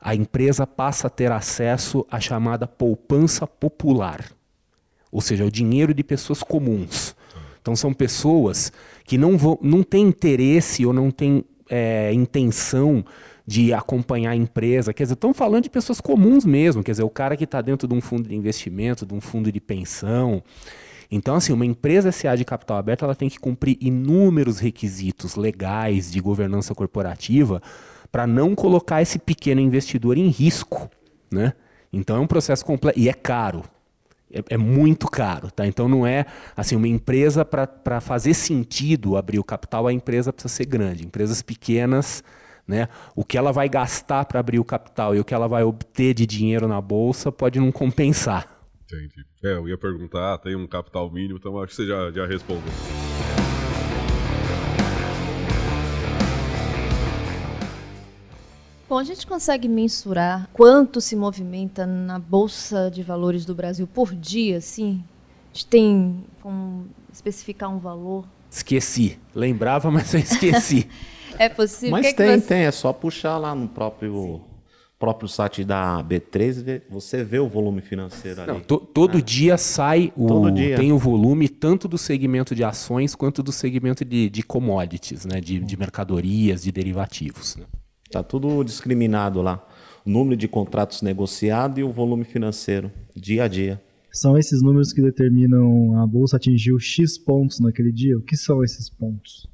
[0.00, 4.24] a empresa passa a ter acesso à chamada poupança popular,
[5.12, 7.14] ou seja, o dinheiro de pessoas comuns.
[7.60, 8.72] Então são pessoas
[9.04, 13.04] que não, vão, não têm interesse ou não têm é, intenção
[13.46, 14.92] de acompanhar a empresa.
[14.92, 16.82] Quer dizer, estão falando de pessoas comuns mesmo.
[16.82, 19.52] Quer dizer, o cara que está dentro de um fundo de investimento, de um fundo
[19.52, 20.42] de pensão,
[21.10, 26.10] então, assim, uma empresa SA de capital aberto ela tem que cumprir inúmeros requisitos legais
[26.10, 27.62] de governança corporativa
[28.10, 30.88] para não colocar esse pequeno investidor em risco,
[31.30, 31.52] né?
[31.92, 33.64] Então é um processo completo e é caro.
[34.32, 35.66] É, é, muito caro, tá?
[35.66, 40.52] Então não é assim uma empresa para fazer sentido abrir o capital, a empresa precisa
[40.52, 41.04] ser grande.
[41.04, 42.24] Empresas pequenas,
[42.66, 42.88] né?
[43.14, 46.14] O que ela vai gastar para abrir o capital e o que ela vai obter
[46.14, 48.53] de dinheiro na bolsa pode não compensar.
[48.84, 49.24] Entendi.
[49.42, 52.26] É, eu ia perguntar, ah, tem um capital mínimo, então acho que você já, já
[52.26, 52.72] respondeu.
[58.86, 64.14] Bom, a gente consegue mensurar quanto se movimenta na Bolsa de Valores do Brasil por
[64.14, 65.02] dia, sim?
[65.50, 68.26] A gente tem como especificar um valor?
[68.50, 69.18] Esqueci.
[69.34, 70.88] Lembrava, mas eu esqueci.
[71.38, 71.92] é possível.
[71.92, 72.46] Mas que tem, que você...
[72.46, 72.62] tem.
[72.66, 74.42] É só puxar lá no próprio
[75.04, 78.52] próprio site da B3, você vê o volume financeiro ali.
[78.52, 79.20] Não, to, todo é.
[79.20, 80.76] dia sai o todo dia.
[80.76, 85.42] tem o volume tanto do segmento de ações quanto do segmento de, de commodities, né,
[85.42, 87.56] de, de mercadorias, de derivativos.
[87.56, 87.66] Né?
[88.10, 89.62] Tá tudo discriminado lá.
[90.06, 93.82] O número de contratos negociados e o volume financeiro, dia a dia.
[94.10, 98.16] São esses números que determinam a bolsa atingiu X pontos naquele dia?
[98.16, 99.46] O que são esses pontos?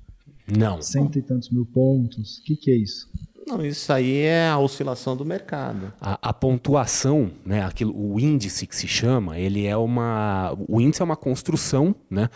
[0.46, 0.80] Não.
[0.80, 2.38] Cento e tantos mil pontos?
[2.38, 3.08] O que, que é isso?
[3.50, 5.92] Não, isso aí é a oscilação do mercado.
[6.00, 10.56] A, a, pontuação, né, aquilo, o índice que se chama, ele é uma.
[10.68, 12.30] O índice é uma construção, né?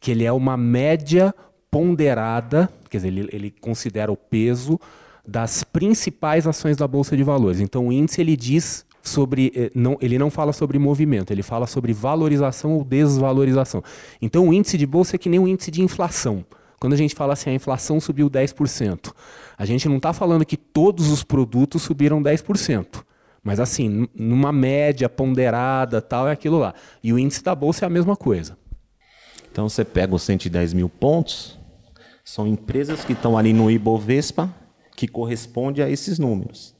[0.00, 1.32] Que ele é uma média
[1.70, 4.80] ponderada, quer dizer, ele, ele considera o peso
[5.26, 7.60] das principais ações da Bolsa de Valores.
[7.60, 9.52] Então o índice ele diz sobre.
[9.54, 13.84] Eh, não, ele não fala sobre movimento, ele fala sobre valorização ou desvalorização.
[14.20, 16.44] Então o índice de bolsa é que nem um índice de inflação.
[16.80, 19.12] Quando a gente fala assim, a inflação subiu 10%,
[19.58, 23.04] a gente não está falando que todos os produtos subiram 10%.
[23.42, 26.74] Mas assim, numa média ponderada, tal, é aquilo lá.
[27.04, 28.56] E o índice da bolsa é a mesma coisa.
[29.52, 31.58] Então você pega os 110 mil pontos,
[32.24, 34.54] são empresas que estão ali no Ibovespa,
[34.96, 36.74] que corresponde a esses números.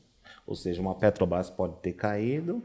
[0.46, 2.62] Ou seja, uma Petrobras pode ter caído,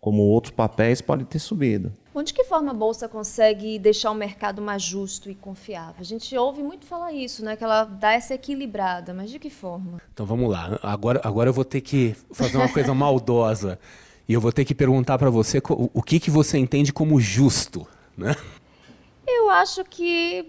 [0.00, 1.92] como outros papéis podem ter subido.
[2.14, 5.96] Bom, de que forma a Bolsa consegue deixar o mercado mais justo e confiável?
[5.98, 7.56] A gente ouve muito falar isso, né?
[7.56, 10.00] Que ela dá essa equilibrada, mas de que forma?
[10.12, 10.78] Então vamos lá.
[10.80, 13.80] Agora, agora eu vou ter que fazer uma coisa maldosa.
[14.28, 17.84] E eu vou ter que perguntar para você o que, que você entende como justo,
[18.16, 18.36] né?
[19.26, 20.46] Eu acho que,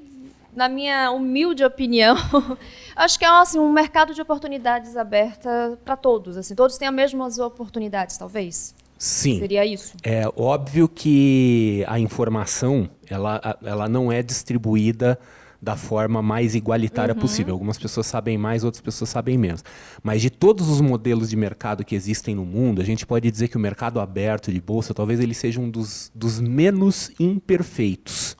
[0.56, 2.16] na minha humilde opinião,
[2.96, 6.38] acho que é assim, um mercado de oportunidades aberta para todos.
[6.38, 8.76] Assim, todos têm as mesmas oportunidades, talvez.
[8.98, 9.40] Sim.
[9.40, 9.94] Seria isso?
[10.04, 15.20] É óbvio que a informação ela, ela não é distribuída
[15.62, 17.20] da forma mais igualitária uhum.
[17.20, 17.54] possível.
[17.54, 19.64] Algumas pessoas sabem mais, outras pessoas sabem menos.
[20.04, 23.48] Mas de todos os modelos de mercado que existem no mundo, a gente pode dizer
[23.48, 28.38] que o mercado aberto de bolsa talvez ele seja um dos, dos menos imperfeitos.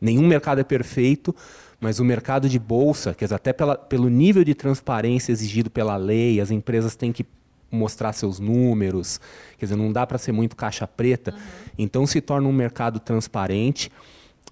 [0.00, 1.34] Nenhum mercado é perfeito,
[1.78, 5.96] mas o mercado de bolsa, quer dizer, até pela, pelo nível de transparência exigido pela
[5.96, 7.26] lei, as empresas têm que
[7.72, 9.20] mostrar seus números,
[9.58, 11.32] quer dizer, não dá para ser muito caixa preta.
[11.32, 11.40] Uhum.
[11.78, 13.90] Então se torna um mercado transparente.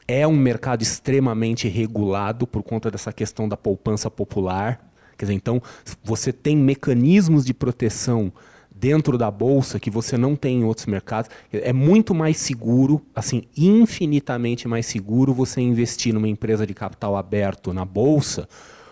[0.08, 4.90] É um mercado extremamente regulado por conta dessa questão da poupança popular.
[5.16, 5.62] Quer dizer, então
[6.02, 8.32] você tem mecanismos de proteção
[8.80, 11.30] dentro da bolsa que você não tem em outros mercados.
[11.52, 17.74] É muito mais seguro, assim, infinitamente mais seguro você investir numa empresa de capital aberto
[17.74, 18.48] na bolsa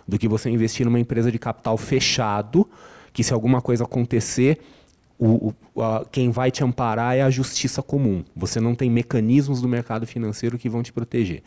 [0.07, 2.69] do que você investir numa empresa de capital fechado,
[3.13, 4.61] que se alguma coisa acontecer,
[5.19, 8.25] o, o, a, quem vai te amparar é a justiça comum.
[8.37, 11.43] Você não tem mecanismos do mercado financeiro que vão te proteger.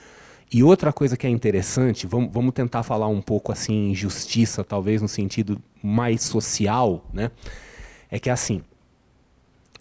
[0.54, 5.02] E outra coisa que é interessante, vamos, vamos tentar falar um pouco assim, justiça, talvez
[5.02, 7.32] no sentido mais social, né?
[8.10, 8.62] É que assim,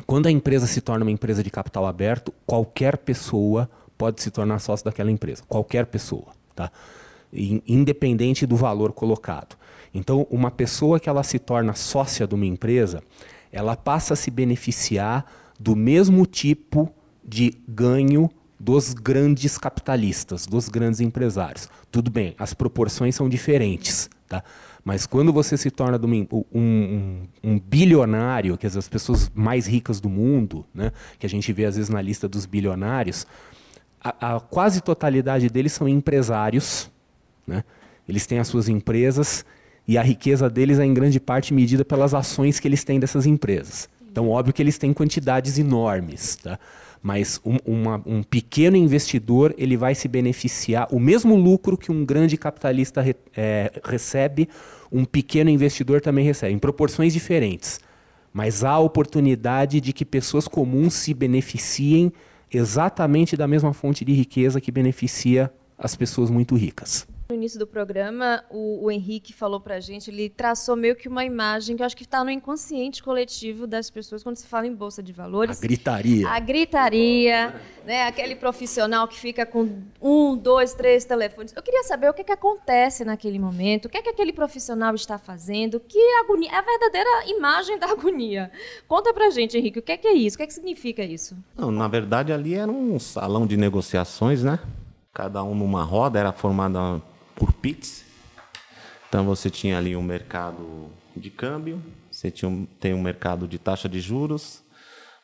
[0.07, 4.61] quando a empresa se torna uma empresa de capital aberto, qualquer pessoa pode se tornar
[4.61, 5.43] sócio daquela empresa.
[5.49, 6.71] Qualquer pessoa, tá?
[7.33, 9.57] Independente do valor colocado.
[9.93, 13.03] Então, uma pessoa que ela se torna sócia de uma empresa,
[13.53, 15.25] ela passa a se beneficiar
[15.59, 16.93] do mesmo tipo
[17.25, 21.69] de ganho dos grandes capitalistas, dos grandes empresários.
[21.91, 24.45] Tudo bem, as proporções são diferentes, tá?
[24.85, 30.09] Mas quando você se torna um, um, um, bilionário, que as pessoas mais ricas do
[30.09, 33.27] mundo, né, que a gente vê às vezes na lista dos bilionários,
[34.03, 36.91] a, a quase totalidade deles são empresários,
[37.47, 37.65] né?
[38.09, 39.45] Eles têm as suas empresas
[39.91, 43.27] e a riqueza deles é em grande parte medida pelas ações que eles têm dessas
[43.27, 43.89] empresas.
[44.09, 46.61] Então, óbvio que eles têm quantidades enormes, tá?
[47.03, 52.05] mas um, uma, um pequeno investidor ele vai se beneficiar, o mesmo lucro que um
[52.05, 54.49] grande capitalista re, é, recebe,
[54.93, 57.81] um pequeno investidor também recebe, em proporções diferentes.
[58.33, 62.13] Mas há a oportunidade de que pessoas comuns se beneficiem
[62.49, 67.09] exatamente da mesma fonte de riqueza que beneficia as pessoas muito ricas.
[67.31, 71.07] No início do programa, o, o Henrique falou para a gente, ele traçou meio que
[71.07, 74.67] uma imagem que eu acho que está no inconsciente coletivo das pessoas quando se fala
[74.67, 75.63] em bolsa de valores.
[75.63, 76.29] A gritaria.
[76.29, 77.55] A gritaria,
[77.87, 78.03] né?
[78.09, 81.53] Aquele profissional que fica com um, dois, três telefones.
[81.55, 84.93] Eu queria saber o que, que acontece naquele momento, o que é que aquele profissional
[84.97, 88.51] está fazendo, que agonia, é a verdadeira imagem da agonia.
[88.89, 90.35] Conta para a gente, Henrique, o que é, que é isso?
[90.35, 91.37] O que é que significa isso?
[91.57, 94.59] Não, na verdade, ali era um salão de negociações, né?
[95.13, 97.01] Cada um numa roda, era formada
[97.41, 98.05] por PITs.
[99.09, 103.59] Então você tinha ali um mercado de câmbio, você tinha um, tem um mercado de
[103.59, 104.63] taxa de juros,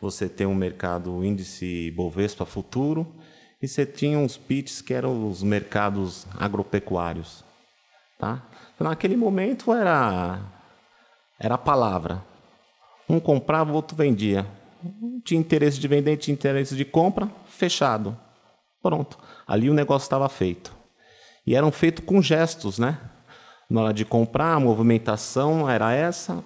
[0.01, 3.07] você tem um mercado índice Bovespa futuro
[3.63, 7.45] e você tinha uns PITs que eram os mercados agropecuários,
[8.19, 8.43] tá?
[8.75, 10.41] Então, naquele momento era
[11.39, 12.25] era a palavra.
[13.09, 14.47] Um comprava, o outro vendia.
[15.23, 18.19] tinha interesse de vender, tinha interesse de compra, fechado.
[18.83, 19.19] Pronto.
[19.47, 20.76] Ali o negócio estava feito.
[21.47, 22.99] E eram feitos com gestos, né?
[23.71, 26.43] Na hora de comprar, a movimentação era essa.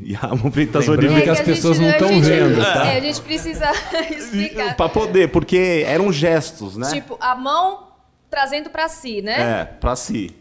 [0.00, 1.22] E a movimentação Lembrando de...
[1.22, 2.86] que as pessoas não estão vendo, tá?
[2.86, 3.70] É, a gente precisa
[4.10, 4.76] explicar.
[4.76, 6.90] Para poder, porque eram gestos, né?
[6.92, 7.88] Tipo, a mão
[8.30, 9.60] trazendo para si, né?
[9.60, 10.34] É, para si.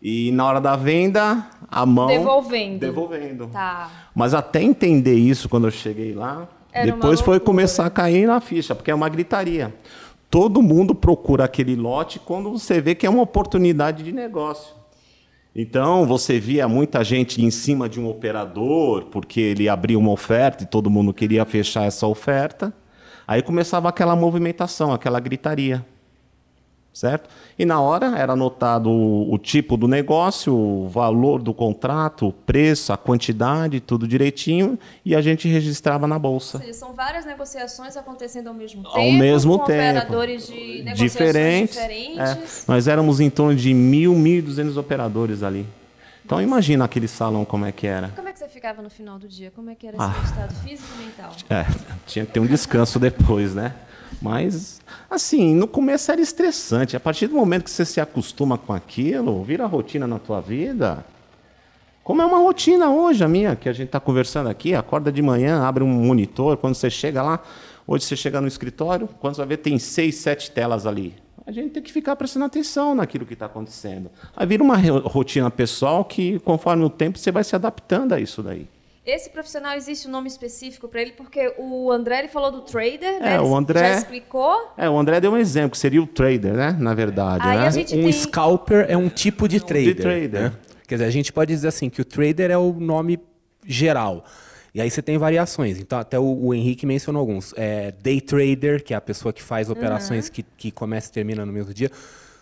[0.00, 2.78] E na hora da venda, a mão devolvendo.
[2.78, 3.46] Devolvendo.
[3.48, 3.90] Tá.
[4.14, 8.40] Mas até entender isso quando eu cheguei lá, Era depois foi começar a cair na
[8.40, 9.72] ficha, porque é uma gritaria
[10.34, 14.74] todo mundo procura aquele lote quando você vê que é uma oportunidade de negócio.
[15.54, 20.64] Então, você via muita gente em cima de um operador, porque ele abria uma oferta
[20.64, 22.74] e todo mundo queria fechar essa oferta.
[23.28, 25.86] Aí começava aquela movimentação, aquela gritaria
[26.94, 27.28] certo?
[27.58, 32.32] E na hora era anotado o, o, tipo do negócio, o valor do contrato, o
[32.32, 36.58] preço, a quantidade, tudo direitinho, e a gente registrava na bolsa.
[36.58, 39.98] Ou seja, são várias negociações acontecendo ao mesmo tempo, ao mesmo com tempo.
[39.98, 41.74] operadores de negociações diferentes.
[41.74, 42.62] diferentes.
[42.62, 42.72] É.
[42.72, 45.66] Nós éramos em torno de mil, mil e duzentos operadores ali.
[46.24, 48.08] Então imagina aquele salão como é que era.
[48.10, 49.52] Como é que você ficava no final do dia?
[49.54, 50.14] Como é que era ah.
[50.24, 51.32] estado físico e mental?
[51.50, 51.66] É,
[52.06, 53.74] tinha que ter um descanso depois, né?
[54.24, 56.96] Mas, assim, no começo era estressante.
[56.96, 61.04] A partir do momento que você se acostuma com aquilo, vira rotina na tua vida.
[62.02, 65.20] Como é uma rotina hoje a minha, que a gente está conversando aqui, acorda de
[65.20, 67.38] manhã, abre um monitor, quando você chega lá,
[67.86, 71.14] hoje você chega no escritório, quando você vai ver tem seis, sete telas ali.
[71.46, 74.10] A gente tem que ficar prestando atenção naquilo que está acontecendo.
[74.34, 78.42] Aí vira uma rotina pessoal que, conforme o tempo, você vai se adaptando a isso
[78.42, 78.66] daí.
[79.06, 83.20] Esse profissional existe um nome específico para ele, porque o André ele falou do trader,
[83.20, 83.34] né?
[83.34, 84.72] É, o André já explicou.
[84.78, 86.74] É, o André deu um exemplo, que seria o trader, né?
[86.78, 87.46] Na verdade.
[87.46, 87.66] Aí né?
[87.66, 88.12] a gente um tem...
[88.12, 89.94] scalper é um tipo de trader.
[89.94, 90.42] De trader.
[90.44, 90.52] Né?
[90.88, 93.20] Quer dizer, a gente pode dizer assim que o trader é o nome
[93.66, 94.24] geral.
[94.74, 95.78] E aí você tem variações.
[95.78, 97.52] Então, até o, o Henrique mencionou alguns.
[97.58, 100.32] É, day trader, que é a pessoa que faz operações uhum.
[100.32, 101.90] que, que começa e termina no mesmo dia.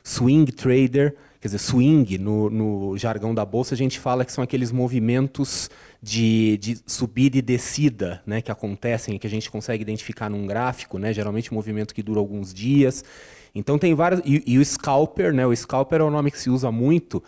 [0.04, 4.44] Swing trader, quer dizer, swing no, no jargão da bolsa, a gente fala que são
[4.44, 5.68] aqueles movimentos
[6.00, 11.00] de, de subida e descida né, que acontecem, que a gente consegue identificar num gráfico,
[11.00, 13.04] né, geralmente um movimento que dura alguns dias.
[13.52, 14.22] Então tem várias.
[14.24, 17.20] E, e o scalper, né, o scalper é o nome que se usa muito.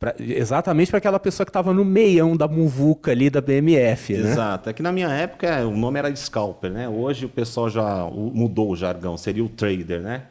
[0.00, 4.30] Pra, exatamente para aquela pessoa que estava no meião da muvuca ali da BMF, né?
[4.30, 4.70] Exato.
[4.70, 6.88] É que na minha época o nome era scalper, né?
[6.88, 10.22] Hoje o pessoal já mudou o jargão, seria o trader, né?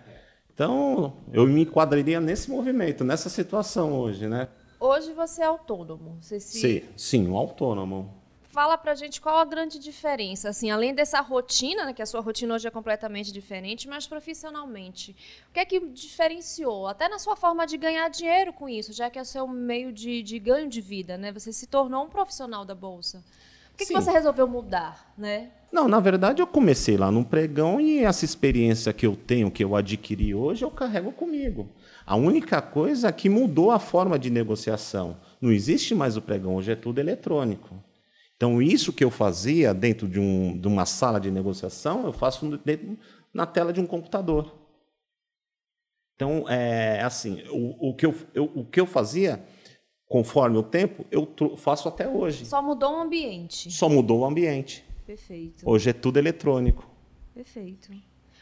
[0.60, 4.50] Então eu me enquadraria nesse movimento, nessa situação hoje, né?
[4.78, 6.18] Hoje você é autônomo.
[6.20, 6.60] Você se...
[6.60, 8.14] Sim, sim, um autônomo.
[8.44, 12.20] Fala pra gente qual a grande diferença, assim, além dessa rotina, né, que a sua
[12.20, 15.16] rotina hoje é completamente diferente, mas profissionalmente.
[15.50, 16.88] O que é que diferenciou?
[16.88, 19.94] Até na sua forma de ganhar dinheiro com isso, já que é o seu meio
[19.94, 21.32] de, de ganho de vida, né?
[21.32, 23.24] Você se tornou um profissional da Bolsa.
[23.72, 25.52] Por que, que você resolveu mudar, né?
[25.72, 29.64] Não, na verdade eu comecei lá no pregão e essa experiência que eu tenho, que
[29.64, 31.70] eu adquiri hoje, eu carrego comigo.
[32.06, 35.18] A única coisa que mudou a forma de negociação.
[35.40, 37.76] Não existe mais o pregão, hoje é tudo eletrônico.
[38.36, 42.58] Então, isso que eu fazia dentro de, um, de uma sala de negociação, eu faço
[42.64, 42.98] dentro,
[43.34, 44.56] na tela de um computador.
[46.16, 49.44] Então, é assim, o, o, que eu, eu, o que eu fazia,
[50.08, 52.46] conforme o tempo, eu faço até hoje.
[52.46, 53.70] Só mudou o ambiente.
[53.72, 54.86] Só mudou o ambiente.
[55.10, 55.68] Perfeito.
[55.68, 56.88] Hoje é tudo eletrônico.
[57.34, 57.90] Perfeito.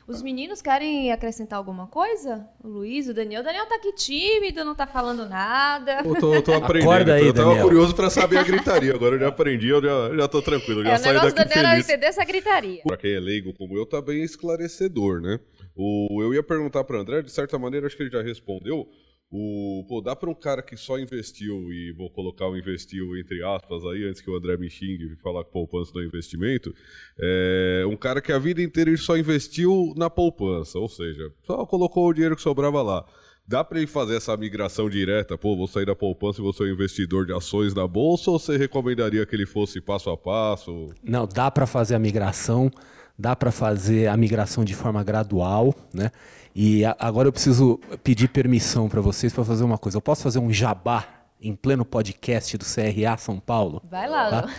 [0.05, 2.45] Os meninos querem acrescentar alguma coisa?
[2.61, 3.39] O Luiz, o Daniel.
[3.39, 6.01] O Daniel tá aqui tímido, não tá falando nada.
[6.03, 6.91] Eu tô, tô aprendendo.
[6.91, 7.63] Acorda aí, eu tava Daniel.
[7.63, 8.93] curioso pra saber a gritaria.
[8.93, 10.83] Agora eu já aprendi, eu já, já tô tranquilo.
[10.83, 11.89] Já é, o do daqui Daniel é feliz.
[11.89, 12.81] entender essa gritaria.
[12.83, 15.39] Pra quem é leigo como eu, tá bem esclarecedor, né?
[15.73, 18.89] O, eu ia perguntar para André, de certa maneira, acho que ele já respondeu.
[19.29, 23.43] O, pô, dá para um cara que só investiu, e vou colocar o investiu entre
[23.43, 26.73] aspas aí, antes que o André me xingue e falar que poupança não é investimento,
[27.19, 31.65] é, um cara que a vida inteira ele só investiu na poupança, ou seja, só
[31.65, 33.05] colocou o dinheiro que sobrava lá.
[33.45, 35.37] Dá para ele fazer essa migração direta?
[35.37, 38.29] Pô, vou sair da poupança e vou ser um investidor de ações na bolsa?
[38.29, 40.87] Ou você recomendaria que ele fosse passo a passo?
[41.01, 42.69] Não, dá para fazer a migração,
[43.17, 46.11] dá para fazer a migração de forma gradual, né?
[46.55, 49.97] E a, agora eu preciso pedir permissão para vocês para fazer uma coisa.
[49.97, 53.81] Eu posso fazer um jabá em pleno podcast do CRA São Paulo?
[53.89, 54.41] Vai lá.
[54.41, 54.49] Tá?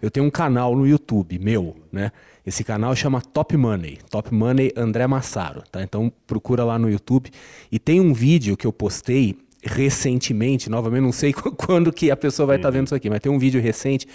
[0.00, 2.12] Eu tenho um canal no YouTube meu, né?
[2.46, 5.82] Esse canal chama Top Money, Top Money André Massaro, tá?
[5.82, 7.30] Então procura lá no YouTube
[7.70, 12.46] e tem um vídeo que eu postei recentemente, novamente não sei quando que a pessoa
[12.46, 14.06] vai estar tá vendo isso aqui, mas tem um vídeo recente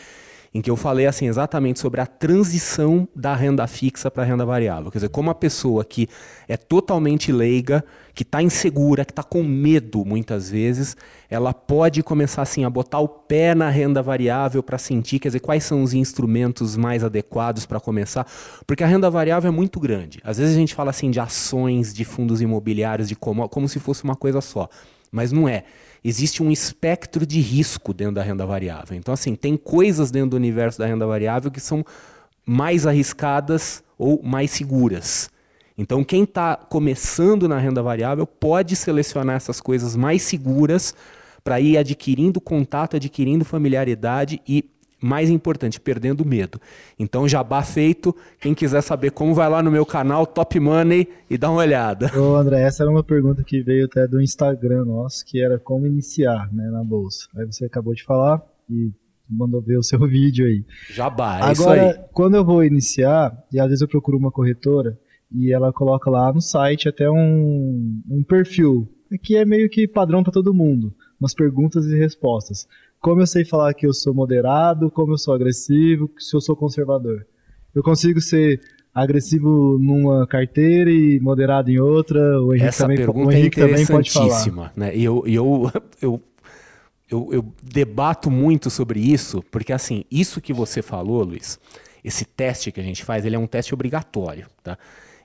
[0.55, 4.45] em que eu falei assim exatamente sobre a transição da renda fixa para a renda
[4.45, 4.89] variável.
[4.89, 6.07] Quer dizer, como a pessoa que
[6.47, 7.83] é totalmente leiga,
[8.13, 10.95] que está insegura, que está com medo muitas vezes,
[11.29, 15.41] ela pode começar assim a botar o pé na renda variável para sentir, quer dizer,
[15.41, 18.25] quais são os instrumentos mais adequados para começar,
[18.65, 20.21] porque a renda variável é muito grande.
[20.23, 23.77] Às vezes a gente fala assim de ações, de fundos imobiliários, de como, como se
[23.77, 24.69] fosse uma coisa só,
[25.11, 25.65] mas não é
[26.07, 28.95] existe um espectro de risco dentro da renda variável.
[28.95, 31.83] Então, assim, tem coisas dentro do universo da renda variável que são
[32.45, 35.31] mais arriscadas ou mais seguras.
[35.75, 40.93] Então, quem está começando na renda variável pode selecionar essas coisas mais seguras
[41.43, 44.63] para ir adquirindo contato, adquirindo familiaridade e
[45.05, 46.59] mais importante, perdendo medo.
[46.97, 48.15] Então, jabá feito.
[48.41, 52.11] Quem quiser saber como, vai lá no meu canal Top Money e dá uma olhada.
[52.19, 55.85] Ô, André, essa era uma pergunta que veio até do Instagram nosso, que era como
[55.85, 57.27] iniciar né, na bolsa.
[57.37, 58.91] Aí você acabou de falar e
[59.29, 60.65] mandou ver o seu vídeo aí.
[60.89, 62.05] Jabá, é Agora, isso aí.
[62.11, 64.97] quando eu vou iniciar, e às vezes eu procuro uma corretora,
[65.31, 68.89] e ela coloca lá no site até um, um perfil,
[69.21, 72.67] que é meio que padrão para todo mundo, umas perguntas e respostas
[73.05, 76.55] como eu sei falar que eu sou moderado, como eu sou agressivo, se eu sou
[76.55, 77.23] conservador.
[77.75, 78.59] Eu consigo ser
[78.91, 82.41] agressivo numa carteira e moderado em outra.
[82.41, 84.01] O Henrique, Essa também, pergunta o Henrique é pode falar.
[84.01, 84.73] interessantíssima.
[84.75, 84.97] Né?
[84.97, 86.23] E eu, eu, eu,
[87.07, 91.59] eu, eu debato muito sobre isso, porque assim, isso que você falou, Luiz,
[92.03, 94.47] esse teste que a gente faz, ele é um teste obrigatório.
[94.63, 94.79] Tá?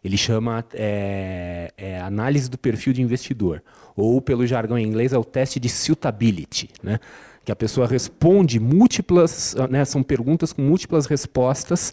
[0.04, 3.62] Ele chama é, é, análise do perfil de investidor,
[3.96, 7.00] ou pelo jargão em inglês é o teste de suitability, né?
[7.50, 11.92] Que a pessoa responde múltiplas, né, são perguntas com múltiplas respostas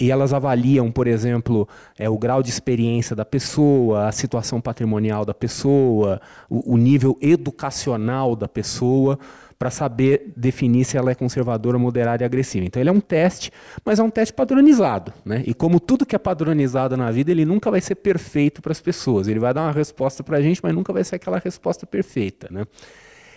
[0.00, 5.26] e elas avaliam, por exemplo, é, o grau de experiência da pessoa, a situação patrimonial
[5.26, 9.18] da pessoa, o, o nível educacional da pessoa,
[9.58, 12.64] para saber definir se ela é conservadora, moderada e agressiva.
[12.64, 13.52] Então ele é um teste,
[13.84, 15.12] mas é um teste padronizado.
[15.26, 15.44] Né?
[15.46, 18.80] E como tudo que é padronizado na vida, ele nunca vai ser perfeito para as
[18.80, 19.28] pessoas.
[19.28, 22.48] Ele vai dar uma resposta para a gente, mas nunca vai ser aquela resposta perfeita.
[22.50, 22.64] Né?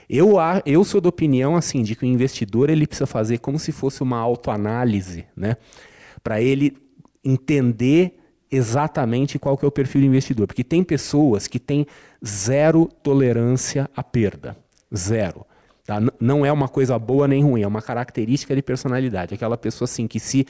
[0.10, 0.36] Eu,
[0.66, 4.02] eu sou da opinião assim de que o investidor ele precisa fazer como se fosse
[4.02, 5.58] uma autoanálise, né?
[6.24, 6.78] Para ele
[7.24, 8.18] entender
[8.50, 11.86] exatamente qual que é o perfil do investidor, porque tem pessoas que têm
[12.26, 14.56] zero tolerância à perda,
[14.96, 15.46] zero.
[15.86, 16.02] Tá?
[16.20, 19.34] Não é uma coisa boa nem ruim, é uma característica de personalidade.
[19.34, 20.46] Aquela pessoa assim que se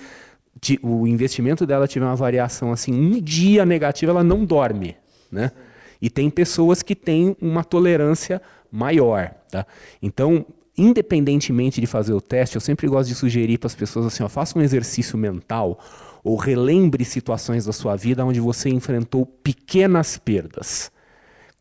[0.82, 4.96] o investimento dela tiver uma variação assim um dia negativa, ela não dorme,
[5.32, 5.52] né?
[6.00, 8.42] E tem pessoas que têm uma tolerância
[8.72, 9.32] maior.
[9.52, 9.66] Tá?
[10.02, 10.46] Então,
[10.78, 14.30] independentemente de fazer o teste, eu sempre gosto de sugerir para as pessoas assim: ó,
[14.30, 15.80] faça um exercício mental
[16.24, 20.92] ou relembre situações da sua vida onde você enfrentou pequenas perdas.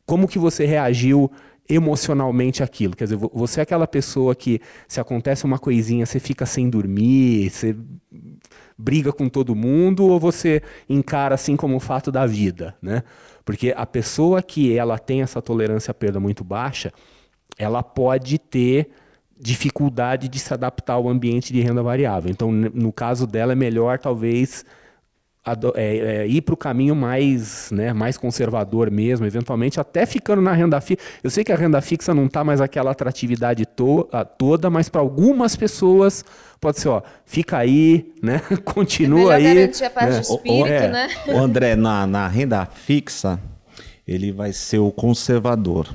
[0.05, 1.31] Como que você reagiu
[1.69, 2.95] emocionalmente aquilo.
[2.95, 7.51] Quer dizer, você é aquela pessoa que, se acontece uma coisinha, você fica sem dormir,
[7.51, 7.77] você
[8.79, 13.03] briga com todo mundo, ou você encara assim como o fato da vida, né?
[13.45, 16.93] Porque a pessoa que ela tem essa tolerância à perda muito baixa,
[17.57, 18.91] ela pode ter
[19.39, 22.31] dificuldade de se adaptar ao ambiente de renda variável.
[22.31, 24.65] Então, no caso dela, é melhor talvez
[25.77, 30.53] é, é, ir para o caminho mais, né, mais conservador mesmo, eventualmente até ficando na
[30.53, 31.05] renda fixa.
[31.23, 35.01] Eu sei que a renda fixa não está mais aquela atratividade to toda, mas para
[35.01, 36.25] algumas pessoas
[36.61, 39.55] pode ser, ó, fica aí, né, continua é aí.
[39.55, 40.21] Garantir a parte né?
[40.21, 41.09] de espírito, o, é, né?
[41.29, 43.39] O André, na, na renda fixa,
[44.07, 45.95] ele vai ser o conservador.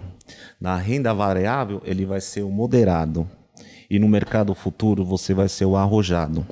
[0.60, 3.28] Na renda variável, ele vai ser o moderado.
[3.90, 6.46] E no mercado futuro, você vai ser o arrojado.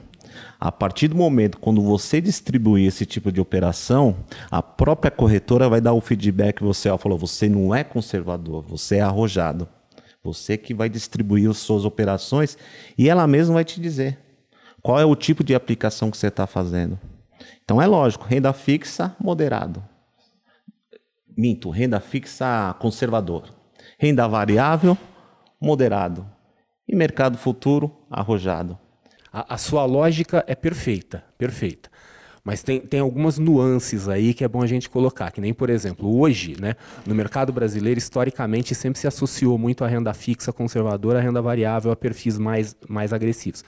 [0.60, 4.18] A partir do momento quando você distribuir esse tipo de operação,
[4.52, 8.98] a própria corretora vai dar o feedback você ó, falou, você não é conservador, você
[8.98, 9.70] é arrojado.
[10.22, 12.58] Você que vai distribuir as suas operações
[12.98, 14.20] e ela mesma vai te dizer
[14.82, 17.00] qual é o tipo de aplicação que você está fazendo.
[17.64, 19.82] Então é lógico, renda fixa, moderado.
[21.38, 23.54] Minto, renda fixa conservador.
[23.98, 24.98] Renda variável,
[25.62, 26.30] moderado.
[26.86, 28.78] E mercado futuro, arrojado.
[29.32, 31.90] A, a sua lógica é perfeita, perfeita.
[32.44, 35.70] Mas tem, tem algumas nuances aí que é bom a gente colocar, que nem, por
[35.70, 36.76] exemplo, hoje, né,
[37.06, 41.92] no mercado brasileiro, historicamente, sempre se associou muito a renda fixa conservadora, a renda variável,
[41.92, 43.64] a perfis mais, mais agressivos.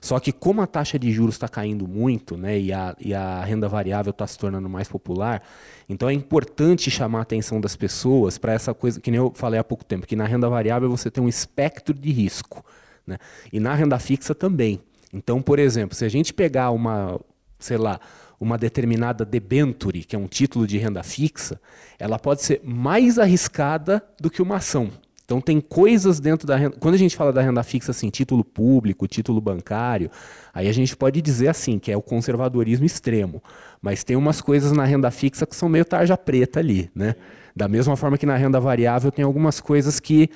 [0.00, 3.42] Só que como a taxa de juros está caindo muito, né, e a, e a
[3.44, 5.42] renda variável está se tornando mais popular,
[5.88, 9.60] então é importante chamar a atenção das pessoas para essa coisa que nem eu falei
[9.60, 12.64] há pouco tempo, que na renda variável você tem um espectro de risco,
[13.06, 13.18] né,
[13.52, 14.80] e na renda fixa também.
[15.12, 17.20] Então, por exemplo, se a gente pegar uma,
[17.58, 18.00] sei lá,
[18.38, 21.60] uma determinada debenture, que é um título de renda fixa,
[21.98, 24.90] ela pode ser mais arriscada do que uma ação.
[25.30, 26.76] Então tem coisas dentro da renda.
[26.80, 30.10] Quando a gente fala da renda fixa, assim, título público, título bancário,
[30.52, 33.40] aí a gente pode dizer assim, que é o conservadorismo extremo.
[33.80, 37.14] Mas tem umas coisas na renda fixa que são meio tarja preta ali, né?
[37.54, 40.30] Da mesma forma que na renda variável tem algumas coisas que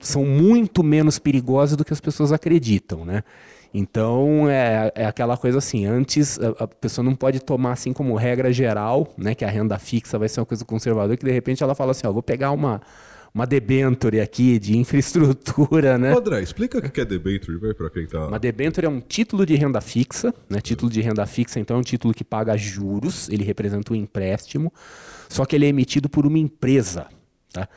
[0.00, 3.22] são muito menos perigosas do que as pessoas acreditam, né?
[3.74, 8.14] Então é, é aquela coisa assim, antes a, a, pessoa não pode tomar assim como
[8.16, 11.62] regra geral, né, que a renda fixa vai ser uma coisa conservadora, que de repente
[11.62, 12.82] ela fala assim, ó, vou pegar uma
[13.34, 16.14] uma debenture aqui de infraestrutura, né?
[16.14, 18.26] André, explica o que é debenture para quem tá.
[18.26, 20.60] Uma debenture é um título de renda fixa, né?
[20.60, 24.72] Título de renda fixa, então é um título que paga juros, ele representa um empréstimo,
[25.28, 27.06] só que ele é emitido por uma empresa,
[27.52, 27.68] tá?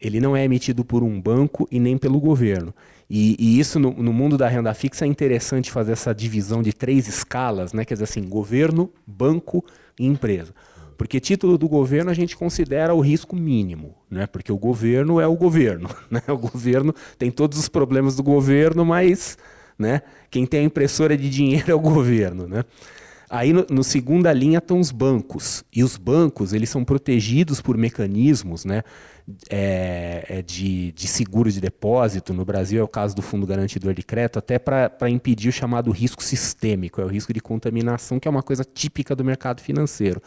[0.00, 2.74] Ele não é emitido por um banco e nem pelo governo.
[3.14, 6.72] E, e isso no, no, mundo da renda fixa é interessante fazer essa divisão de
[6.72, 7.84] três escalas, né?
[7.84, 9.62] quer dizer assim, governo, banco
[10.00, 10.54] e empresa.
[10.96, 14.26] Porque título do governo a gente considera o risco mínimo, né?
[14.26, 15.90] porque o governo é o governo.
[16.10, 16.22] Né?
[16.26, 19.36] O governo tem todos os problemas do governo, mas
[19.78, 20.00] né?
[20.30, 22.48] quem tem a impressora de dinheiro é o governo.
[22.48, 22.64] Né?
[23.32, 25.64] Aí no, no, segunda linha estão os bancos.
[25.74, 28.82] E os bancos eles são protegidos por mecanismos né,
[29.48, 33.94] é, é de, de seguro de depósito, no Brasil é o caso do Fundo Garantidor
[33.94, 38.28] de Crédito, até para impedir o chamado risco sistêmico, é o risco de contaminação, que
[38.28, 40.20] é uma coisa típica do mercado financeiro.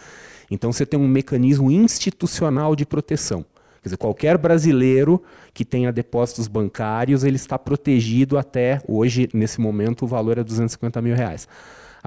[0.50, 3.46] Então você tem um mecanismo institucional de proteção.
[3.84, 5.22] Quer dizer, qualquer brasileiro
[5.54, 11.00] que tenha depósitos bancários, ele está protegido até hoje, nesse momento, o valor é 250
[11.04, 11.48] mil reais.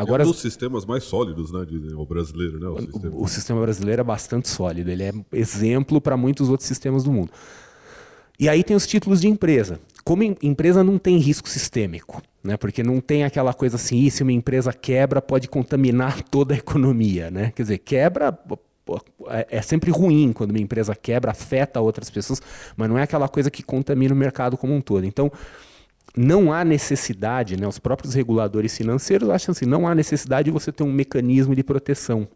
[0.03, 2.68] Agora, é um dos sistemas mais sólidos, né, de, o brasileiro, né?
[2.68, 3.16] O, o, sistema.
[3.16, 3.61] o, sistema.
[3.61, 7.30] brasileiro é bastante sólido, ele é exemplo para muitos outros sistemas do mundo.
[8.38, 9.80] E aí tem os títulos de empresa.
[10.05, 12.57] Como em, empresa não tem risco sistêmico, né?
[12.57, 17.30] Porque não tem aquela coisa assim, se uma empresa quebra pode contaminar toda a economia,
[17.30, 17.53] né?
[17.55, 18.38] Quer dizer, quebra
[19.28, 22.40] é, é sempre ruim quando uma empresa quebra, afeta outras pessoas,
[22.76, 25.05] mas não é aquela coisa que contamina o mercado como um todo.
[25.05, 25.30] Então,
[26.18, 30.72] não há necessidade, né, os próprios reguladores financeiros acham assim, não há necessidade de você
[30.72, 32.26] ter um mecanismo de proteção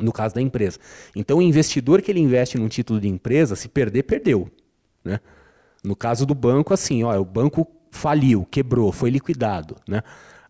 [0.00, 0.78] no caso da empresa.
[1.14, 4.50] Então, o investidor que ele investe num título de empresa, se perder, perdeu.
[5.04, 5.20] Né?
[5.82, 9.76] No caso do banco, assim, ó, o banco faliu, quebrou, foi liquidado.
[9.88, 10.02] Né?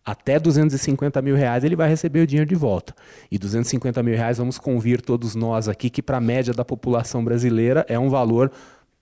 [0.03, 2.93] Até 250 mil reais ele vai receber o dinheiro de volta.
[3.31, 7.23] E 250 mil reais, vamos convir todos nós aqui, que para a média da população
[7.23, 8.51] brasileira é um valor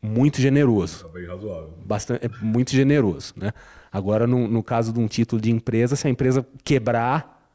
[0.06, 1.04] muito generoso.
[1.04, 1.74] Tá bem razoável.
[1.86, 3.34] Bastante, é muito generoso.
[3.36, 3.52] Né?
[3.92, 7.50] Agora, no, no caso de um título de empresa, se a empresa quebrar,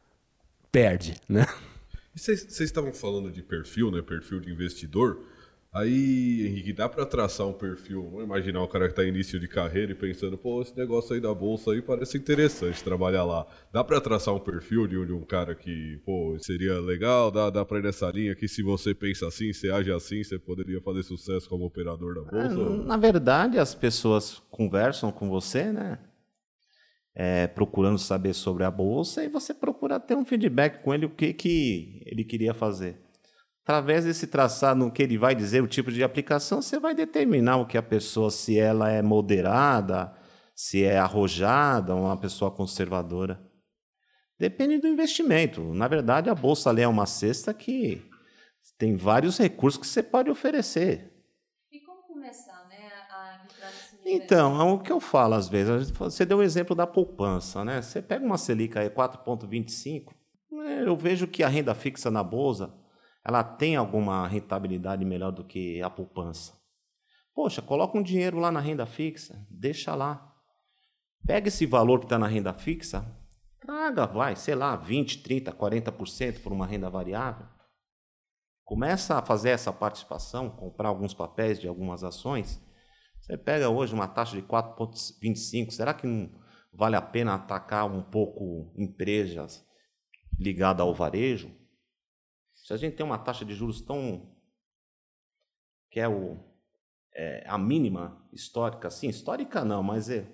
[0.70, 1.16] perde.
[1.28, 1.46] Né?
[2.14, 4.02] Vocês estavam falando de perfil, né?
[4.02, 5.20] perfil de investidor.
[5.72, 8.02] Aí, Henrique, dá para traçar um perfil?
[8.10, 11.20] Vamos imaginar um cara que está início de carreira e pensando, pô, esse negócio aí
[11.20, 13.46] da bolsa aí parece interessante trabalhar lá.
[13.72, 17.30] Dá para traçar um perfil de um, de um cara que, pô, seria legal?
[17.30, 20.40] Dá, dá para ir nessa linha que se você pensa assim, você age assim, você
[20.40, 22.60] poderia fazer sucesso como operador da bolsa?
[22.60, 26.00] É, na verdade, as pessoas conversam com você, né?
[27.14, 31.10] É, procurando saber sobre a bolsa e você procura ter um feedback com ele o
[31.10, 32.96] que, que ele queria fazer
[33.62, 37.58] através desse traçado no que ele vai dizer, o tipo de aplicação, você vai determinar
[37.58, 40.12] o que a pessoa, se ela é moderada,
[40.54, 43.40] se é arrojada, uma pessoa conservadora.
[44.38, 45.62] Depende do investimento.
[45.74, 48.02] Na verdade, a bolsa ali é uma cesta que
[48.78, 51.12] tem vários recursos que você pode oferecer.
[51.70, 55.90] E como começar, né, a entrar nesse Então, é o que eu falo às vezes.
[55.90, 57.82] Você deu o exemplo da poupança, né?
[57.82, 60.14] Você pega uma Selic aí 4,25,
[60.50, 62.74] né, eu vejo que a renda fixa na bolsa
[63.24, 66.58] ela tem alguma rentabilidade melhor do que a poupança.
[67.34, 70.34] Poxa, coloca um dinheiro lá na renda fixa, deixa lá.
[71.26, 73.04] Pega esse valor que está na renda fixa,
[73.60, 77.46] traga, vai, sei lá, 20, 30, 40% por uma renda variável.
[78.64, 82.60] Começa a fazer essa participação, comprar alguns papéis de algumas ações.
[83.20, 86.30] Você pega hoje uma taxa de 4,25, será que não
[86.72, 89.64] vale a pena atacar um pouco empresas
[90.38, 91.59] ligadas ao varejo?
[92.70, 94.22] Se a gente tem uma taxa de juros tão.
[95.90, 96.36] que é, o,
[97.12, 100.24] é a mínima histórica, sim, histórica não, mas é,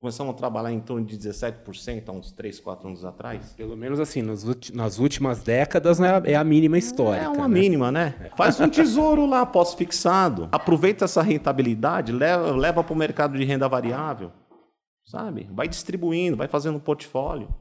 [0.00, 3.52] começamos a trabalhar em torno de 17% há uns 3, 4 anos atrás.
[3.52, 7.26] Pelo menos assim, nas últimas décadas né, é a mínima histórica.
[7.26, 7.60] É uma né?
[7.60, 8.30] mínima, né?
[8.38, 10.48] Faz um tesouro lá pós-fixado.
[10.50, 14.32] Aproveita essa rentabilidade, leva, leva para o mercado de renda variável.
[15.04, 15.46] Sabe?
[15.52, 17.54] Vai distribuindo, vai fazendo um portfólio.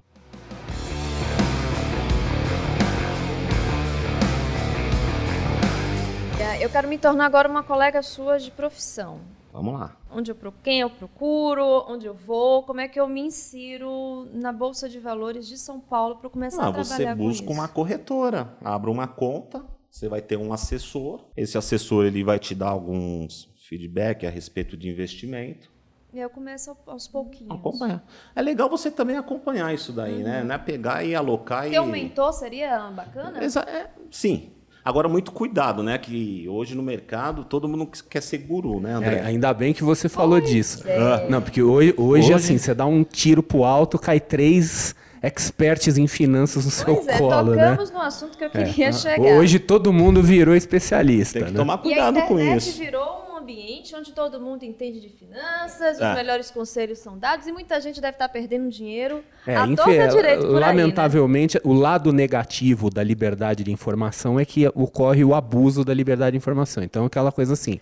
[6.62, 9.20] Eu quero me tornar agora uma colega sua de profissão.
[9.52, 9.98] Vamos lá.
[10.12, 14.54] Onde eu, quem eu procuro, onde eu vou, como é que eu me insiro na
[14.54, 18.56] Bolsa de Valores de São Paulo para começar ah, a trabalhar Você busca uma corretora,
[18.64, 21.26] abre uma conta, você vai ter um assessor.
[21.36, 25.72] Esse assessor ele vai te dar alguns feedback a respeito de investimento.
[26.14, 27.56] E eu começo aos pouquinhos.
[27.56, 28.06] Acompanhar.
[28.36, 30.18] É legal você também acompanhar isso daí, né?
[30.18, 30.24] uhum.
[30.26, 30.44] né?
[30.44, 31.80] Não é pegar e alocar Ter e...
[31.80, 33.40] um mentor seria bacana?
[33.44, 34.52] É, sim,
[34.84, 35.98] Agora, muito cuidado, né?
[35.98, 39.16] Que hoje no mercado todo mundo quer ser guru, né, André?
[39.18, 40.84] É, ainda bem que você falou pois disso.
[40.88, 41.30] É.
[41.30, 46.00] Não, porque hoje, hoje, hoje, assim, você dá um tiro pro alto, cai três experts
[46.00, 47.72] em finanças no pois seu é, colo, né?
[47.72, 48.92] tocamos no assunto que eu queria é.
[48.92, 49.38] chegar.
[49.38, 51.40] Hoje todo mundo virou especialista.
[51.40, 51.60] Tem que né?
[51.60, 52.80] tomar cuidado e a com internet isso.
[52.80, 56.16] virou um ambiente onde todo mundo entende de finanças, os É.
[56.16, 60.42] melhores conselhos são dados e muita gente deve estar perdendo dinheiro É, à torta direito
[60.42, 60.60] por aí, né?
[60.68, 66.32] lamentavelmente, o lado negativo da liberdade de informação é que ocorre o abuso da liberdade
[66.32, 66.84] de informação.
[66.84, 67.80] Então, aquela coisa assim.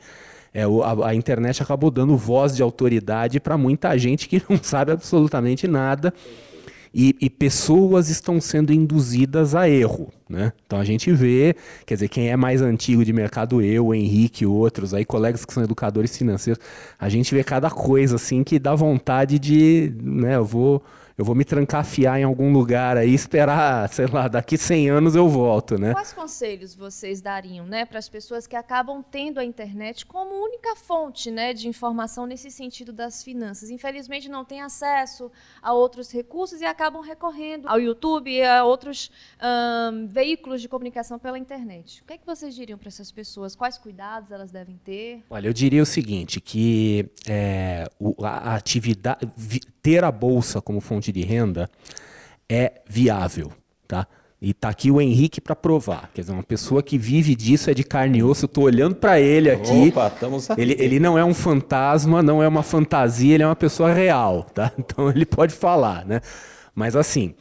[0.54, 4.92] é, a, a internet acabou dando voz de autoridade para muita gente que não sabe
[4.92, 6.12] absolutamente nada.
[6.94, 10.54] E, e pessoas estão sendo induzidas a erro, né?
[10.66, 14.94] Então a gente vê, quer dizer, quem é mais antigo de mercado, eu, Henrique, outros,
[14.94, 16.62] aí colegas que são educadores financeiros,
[16.98, 20.84] a gente vê cada coisa assim que dá vontade de, né, eu vou,
[21.20, 25.28] eu vou me trancafiar em algum lugar aí, esperar, sei lá, daqui 100 anos eu
[25.28, 25.92] volto, né?
[25.92, 30.78] Quais conselhos vocês dariam, né, para as pessoas que acabam tendo a internet como única
[30.78, 33.70] fonte, né, de informação nesse sentido das finanças?
[33.70, 35.30] Infelizmente não têm acesso
[35.62, 39.12] a outros recursos e acabam recorrendo ao YouTube e a outros
[40.08, 42.02] veículos de comunicação pela internet.
[42.02, 43.56] O que é que vocês diriam para essas pessoas?
[43.58, 45.22] Quais cuidados elas devem ter?
[45.30, 50.82] Olha, eu diria o seguinte, que é, o- a atividade, vi- ter a bolsa como
[50.82, 51.70] fonte de renda
[52.48, 53.52] é viável,
[53.88, 54.08] tá?
[54.42, 56.10] E tá aqui o Henrique para provar.
[56.14, 58.46] Quer dizer, uma pessoa que vive disso é de carne e osso.
[58.46, 59.90] Eu tô olhando para ele aqui.
[59.90, 60.62] Opa, estamos aqui.
[60.62, 64.44] Ele, ele não é um fantasma, não é uma fantasia, ele é uma pessoa real,
[64.44, 64.72] tá?
[64.80, 66.22] Então ele pode falar, né?
[66.74, 67.36] Mas assim,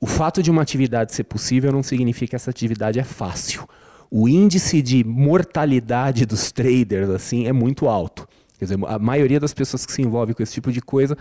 [0.00, 3.68] o fato de uma atividade ser possível não significa que essa atividade é fácil.
[4.10, 8.26] O índice de mortalidade dos traders assim é muito alto.
[8.58, 11.16] Quer dizer, a maioria das pessoas que se envolvem com esse tipo de coisa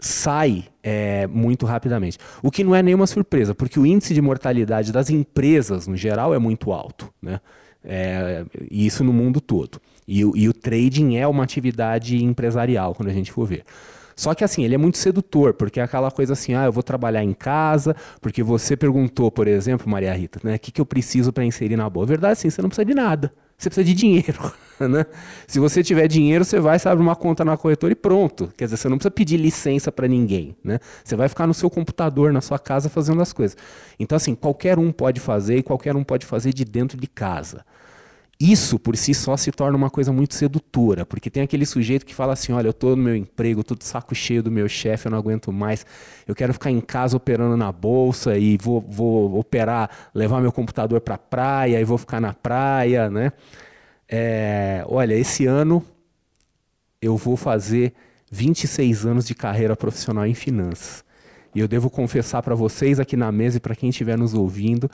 [0.00, 2.18] sai é, muito rapidamente.
[2.42, 6.34] O que não é nenhuma surpresa, porque o índice de mortalidade das empresas, no geral,
[6.34, 7.12] é muito alto.
[7.20, 7.40] Né?
[7.84, 9.80] É, isso no mundo todo.
[10.06, 13.64] E, o- e o trading é uma atividade empresarial, quando a gente for ver.
[14.16, 16.82] Só que assim, ele é muito sedutor, porque é aquela coisa assim, ah, eu vou
[16.82, 20.86] trabalhar em casa, porque você perguntou, por exemplo, Maria Rita, né, o que, que eu
[20.86, 22.04] preciso para inserir na boa?
[22.04, 23.32] Verdade, sim, você não precisa de nada.
[23.58, 24.52] Você precisa de dinheiro,
[24.88, 25.04] né?
[25.48, 28.52] Se você tiver dinheiro, você vai, você abre uma conta na corretora e pronto.
[28.56, 30.78] Quer dizer, você não precisa pedir licença para ninguém, né?
[31.02, 33.56] Você vai ficar no seu computador, na sua casa, fazendo as coisas.
[33.98, 37.64] Então, assim, qualquer um pode fazer e qualquer um pode fazer de dentro de casa.
[38.40, 42.14] Isso por si só se torna uma coisa muito sedutora, porque tem aquele sujeito que
[42.14, 45.08] fala assim: olha, eu estou no meu emprego, estou de saco cheio do meu chefe,
[45.08, 45.84] eu não aguento mais,
[46.26, 51.00] eu quero ficar em casa operando na bolsa e vou, vou operar, levar meu computador
[51.00, 53.32] para a praia e vou ficar na praia, né?
[54.08, 55.84] É, olha, esse ano
[57.02, 57.92] eu vou fazer
[58.30, 61.04] 26 anos de carreira profissional em finanças.
[61.54, 64.88] E eu devo confessar para vocês aqui na mesa e para quem estiver nos ouvindo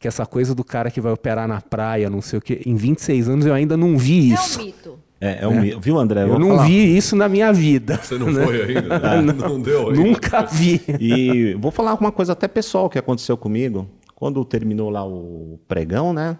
[0.00, 2.74] que essa coisa do cara que vai operar na praia, não sei o quê, em
[2.74, 4.58] 26 anos eu ainda não vi isso.
[4.58, 4.98] É um mito.
[5.20, 5.78] É, é um mito.
[5.78, 6.22] Viu, André?
[6.22, 6.66] Eu não falar.
[6.66, 7.98] vi isso na minha vida.
[7.98, 8.98] Você não foi ainda?
[9.22, 10.02] não, não deu ainda.
[10.02, 10.80] Nunca vi.
[10.98, 13.86] E vou falar uma coisa até pessoal que aconteceu comigo.
[14.14, 16.38] Quando terminou lá o pregão, né?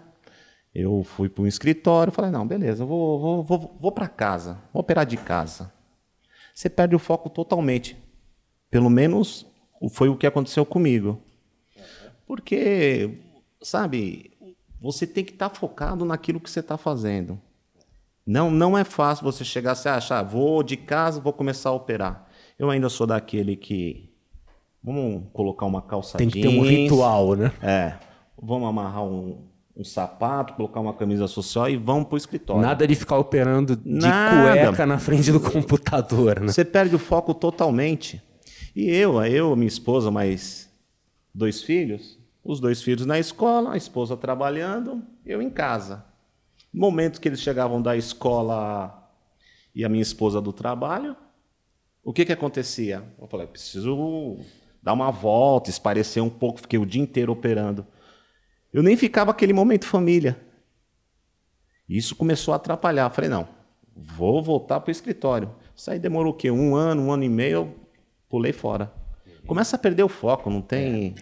[0.73, 4.81] Eu fui para um escritório, falei, não, beleza, vou, vou, vou, vou para casa, vou
[4.81, 5.71] operar de casa.
[6.55, 7.97] Você perde o foco totalmente.
[8.71, 9.45] Pelo menos
[9.91, 11.21] foi o que aconteceu comigo.
[12.25, 13.19] Porque,
[13.61, 14.31] sabe,
[14.79, 17.39] você tem que estar tá focado naquilo que você está fazendo.
[18.25, 21.73] Não, não é fácil você chegar e achar, ah, vou de casa, vou começar a
[21.73, 22.27] operar.
[22.57, 24.09] Eu ainda sou daquele que
[24.83, 27.51] vamos colocar uma calça Tem que jeans, ter um ritual, né?
[27.61, 27.95] É,
[28.39, 32.61] vamos amarrar um, um sapato, colocar uma camisa social e vamos para o escritório.
[32.61, 34.67] Nada de ficar operando de Nada.
[34.67, 36.51] cueca na frente do computador, né?
[36.51, 38.21] Você perde o foco totalmente.
[38.75, 40.69] E eu, eu, minha esposa, mais
[41.33, 46.05] dois filhos, os dois filhos na escola, a esposa trabalhando, eu em casa.
[46.73, 49.09] No momento que eles chegavam da escola
[49.75, 51.15] e a minha esposa do trabalho,
[52.03, 53.03] o que que acontecia?
[53.19, 54.37] Eu falei, preciso
[54.81, 57.85] dar uma volta, esparecer um pouco, fiquei o dia inteiro operando.
[58.73, 60.39] Eu nem ficava aquele momento família.
[61.87, 63.07] Isso começou a atrapalhar.
[63.07, 63.47] Eu falei, não,
[63.95, 65.53] vou voltar para o escritório.
[65.75, 66.49] Isso aí demorou o quê?
[66.49, 67.75] Um ano, um ano e meio, eu
[68.29, 68.91] pulei fora.
[69.45, 71.15] Começa a perder o foco, não tem.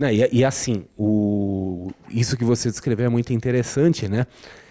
[0.00, 4.26] Não, e, e assim, o, isso que você descreveu é muito interessante, né?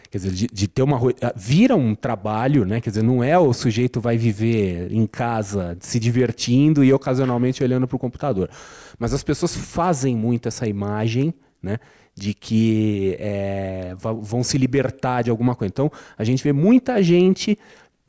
[0.10, 1.00] Quer dizer, de, de, ter uma.
[1.36, 2.82] Vira um trabalho, né?
[2.82, 7.88] Quer dizer, não é o sujeito vai viver em casa se divertindo e ocasionalmente olhando
[7.88, 8.50] para o computador.
[8.98, 11.78] Mas as pessoas fazem muito essa imagem, né?
[12.16, 15.72] De que é, vão se libertar de alguma coisa.
[15.72, 17.56] Então, a gente vê muita gente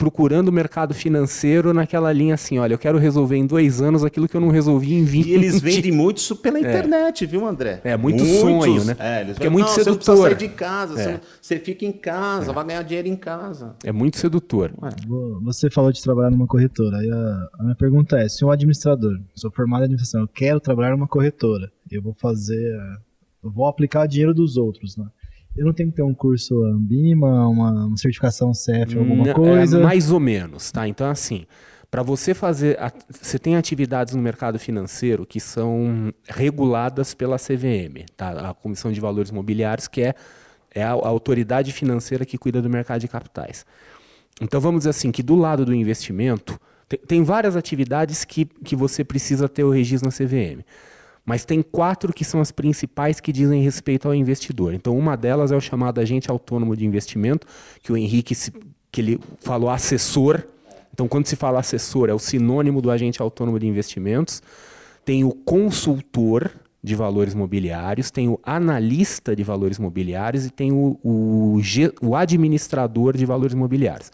[0.01, 4.27] procurando o mercado financeiro naquela linha assim, olha, eu quero resolver em dois anos aquilo
[4.27, 7.27] que eu não resolvi em 20 E eles vendem muito isso pela internet, é.
[7.27, 7.83] viu, André?
[7.85, 8.97] É, muito Muitos, sonho, né?
[8.99, 10.01] É, eles Porque é muito não, sedutor.
[10.03, 11.05] Você não sair de casa, é.
[11.05, 12.55] você, você, fica em casa, é.
[12.55, 13.77] vai ganhar dinheiro em casa.
[13.85, 14.73] É muito sedutor.
[15.43, 19.21] Você falou de trabalhar numa corretora, aí a, a minha pergunta é, se um administrador,
[19.35, 22.75] sou formado em administração, eu quero trabalhar numa corretora, eu vou fazer,
[23.45, 25.05] eu vou aplicar dinheiro dos outros, né?
[25.57, 29.79] Eu não tenho que ter um curso Ambima, uma, uma certificação CF, alguma não, coisa?
[29.79, 30.87] É mais ou menos, tá?
[30.87, 31.45] Então, assim,
[31.91, 32.79] para você fazer.
[33.21, 38.51] Você tem atividades no mercado financeiro que são reguladas pela CVM, tá?
[38.51, 40.15] a Comissão de Valores Mobiliários, que é,
[40.73, 43.67] é a, a autoridade financeira que cuida do mercado de capitais.
[44.41, 48.77] Então, vamos dizer assim, que do lado do investimento, tem, tem várias atividades que, que
[48.77, 50.63] você precisa ter o registro na CVM.
[51.31, 54.75] Mas tem quatro que são as principais que dizem respeito ao investidor.
[54.75, 57.47] Então, uma delas é o chamado agente autônomo de investimento,
[57.85, 58.53] que o Henrique se,
[58.91, 60.43] que ele falou assessor.
[60.93, 64.43] Então, quando se fala assessor, é o sinônimo do agente autônomo de investimentos.
[65.05, 66.51] Tem o consultor
[66.83, 71.61] de valores mobiliários, tem o analista de valores mobiliários e tem o, o,
[72.03, 74.11] o administrador de valores mobiliários.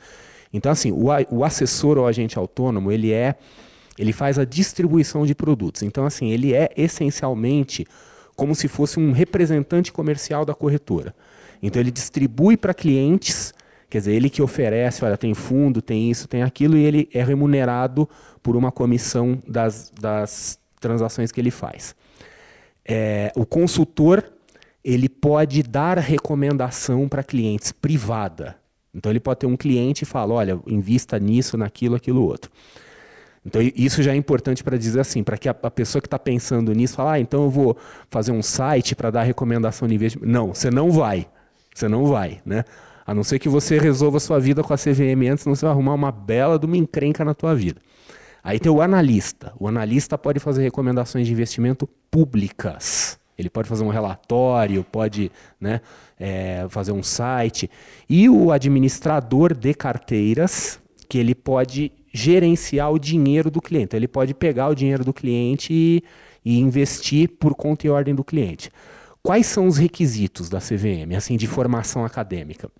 [0.52, 3.36] Então, assim, o, o assessor ou agente autônomo, ele é
[3.99, 5.82] ele faz a distribuição de produtos.
[5.82, 7.86] Então, assim, ele é essencialmente
[8.34, 11.14] como se fosse um representante comercial da corretora.
[11.62, 13.55] Então, ele distribui para clientes,
[13.88, 17.22] quer dizer, ele que oferece, olha, tem fundo, tem isso, tem aquilo, e ele é
[17.22, 18.09] remunerado
[18.42, 21.94] por uma comissão das, das transações que ele faz.
[22.84, 24.22] É, o consultor
[24.84, 28.57] ele pode dar recomendação para clientes privada.
[28.94, 32.51] Então ele pode ter um cliente e fala, olha, invista nisso, naquilo, aquilo outro.
[33.47, 36.18] Então isso já é importante para dizer assim, para que a, a, pessoa que está
[36.18, 37.76] pensando nisso fala, ah, então eu vou
[38.11, 40.28] fazer um site para dar recomendação de investimento.
[40.28, 41.28] Não, você não vai.
[41.72, 42.64] Você não vai, né?
[43.07, 45.64] A não ser que você resolva a sua vida com a CVM antes, senão você
[45.64, 47.80] vai arrumar uma bela de uma encrenca na tua vida.
[48.42, 49.53] Aí tem o analista.
[49.61, 53.16] O analista pode fazer recomendações de investimento públicas.
[53.38, 55.30] Ele pode fazer um relatório, pode
[55.61, 55.80] né,
[56.18, 57.70] é, fazer um site.
[58.09, 63.94] E o administrador de carteiras, que ele pode gerenciar o dinheiro do cliente.
[63.94, 66.02] Ele pode pegar o dinheiro do cliente e,
[66.44, 68.70] e investir por conta e ordem do cliente.
[69.22, 72.70] Quais são os requisitos da CVM, assim, de formação acadêmica?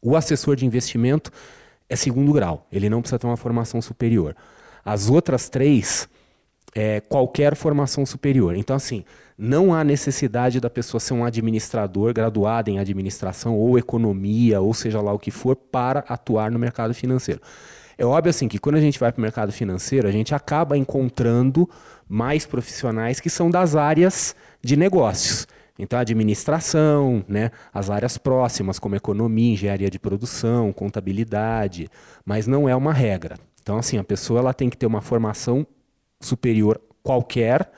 [0.00, 1.30] O assessor de investimento
[1.88, 4.34] é segundo grau, ele não precisa ter uma formação superior.
[4.84, 6.08] As outras três
[6.74, 8.56] é, qualquer formação superior.
[8.56, 9.04] Então, assim,
[9.36, 15.00] não há necessidade da pessoa ser um administrador graduado em administração ou economia, ou seja
[15.00, 17.40] lá o que for, para atuar no mercado financeiro.
[18.02, 20.76] É óbvio assim que quando a gente vai para o mercado financeiro, a gente acaba
[20.76, 21.70] encontrando
[22.08, 25.46] mais profissionais que são das áreas de negócios.
[25.78, 31.88] Então, administração, né, as áreas próximas, como economia, engenharia de produção, contabilidade,
[32.24, 33.36] mas não é uma regra.
[33.62, 35.64] Então, assim, a pessoa ela tem que ter uma formação
[36.20, 37.70] superior qualquer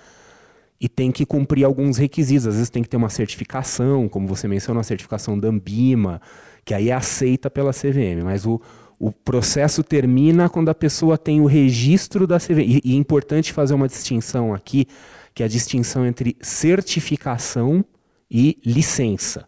[0.80, 2.46] e tem que cumprir alguns requisitos.
[2.46, 6.18] Às vezes tem que ter uma certificação, como você mencionou, a certificação da Ambima,
[6.64, 8.58] que aí é aceita pela CVM, mas o,
[9.04, 12.60] o processo termina quando a pessoa tem o registro da CVM.
[12.60, 14.86] E, e é importante fazer uma distinção aqui,
[15.34, 17.84] que é a distinção entre certificação
[18.30, 19.46] e licença.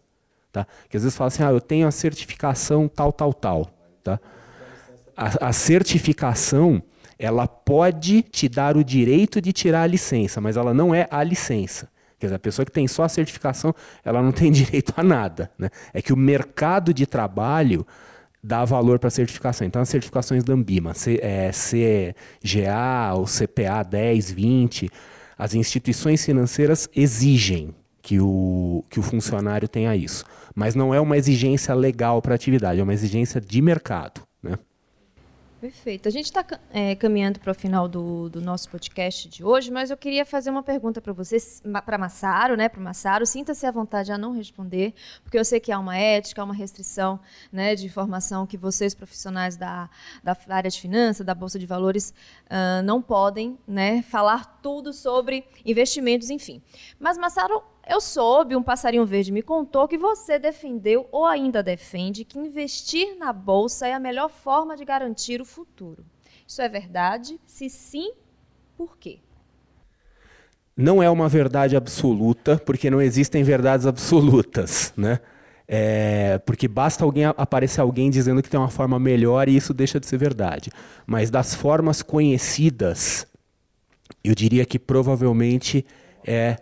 [0.51, 0.67] Tá?
[0.87, 3.71] Que às vezes fala assim, ah, eu tenho a certificação tal, tal, tal.
[4.03, 4.19] Tá?
[5.15, 6.79] A, a certificação
[7.17, 11.23] ela pode te dar o direito de tirar a licença, mas ela não é a
[11.23, 11.89] licença.
[12.19, 13.73] Quer dizer, a pessoa que tem só a certificação,
[14.05, 15.49] ela não tem direito a nada.
[15.57, 15.71] Né?
[15.95, 17.87] É que o mercado de trabalho
[18.43, 19.65] dá valor para a certificação.
[19.65, 24.89] Então, as certificações da Ambima, C, é, CGA ou CPA 10, 20,
[25.37, 30.23] as instituições financeiras exigem que o, que o funcionário tenha isso.
[30.55, 34.21] Mas não é uma exigência legal para a atividade, é uma exigência de mercado.
[35.59, 36.07] Perfeito.
[36.07, 39.89] A gente está é, caminhando para o final do, do, nosso podcast de hoje, mas
[39.89, 41.37] eu queria fazer uma pergunta para você,
[41.83, 42.69] para Massaro, né?
[42.69, 44.93] Para Massaro, sinta-se à vontade a não responder,
[45.23, 47.19] porque eu sei que há uma ética, há uma restrição
[47.51, 49.89] né, de informação que vocês, profissionais da,
[50.23, 52.13] da área de finanças, da Bolsa de Valores,
[52.45, 56.61] uh, não podem né, falar tudo sobre investimentos, enfim.
[56.99, 62.25] Mas, Massaro, eu soube, um passarinho verde me contou que você defendeu ou ainda defende
[62.25, 66.05] que investir na bolsa é a melhor forma de garantir o futuro.
[66.47, 67.39] Isso é verdade?
[67.45, 68.11] Se sim,
[68.77, 69.19] por quê?
[70.75, 75.19] Não é uma verdade absoluta, porque não existem verdades absolutas, né?
[75.67, 79.99] É, porque basta alguém aparecer alguém dizendo que tem uma forma melhor e isso deixa
[79.99, 80.71] de ser verdade.
[81.05, 83.27] Mas das formas conhecidas,
[84.23, 85.85] eu diria que provavelmente
[86.25, 86.57] é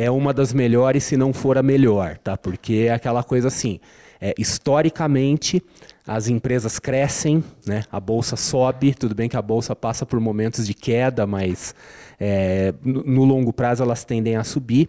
[0.00, 2.34] é uma das melhores, se não for a melhor, tá?
[2.34, 3.78] Porque é aquela coisa assim,
[4.18, 5.62] é, historicamente
[6.06, 7.84] as empresas crescem, né?
[7.92, 11.74] A bolsa sobe, tudo bem que a bolsa passa por momentos de queda, mas
[12.18, 14.88] é, no, no longo prazo elas tendem a subir.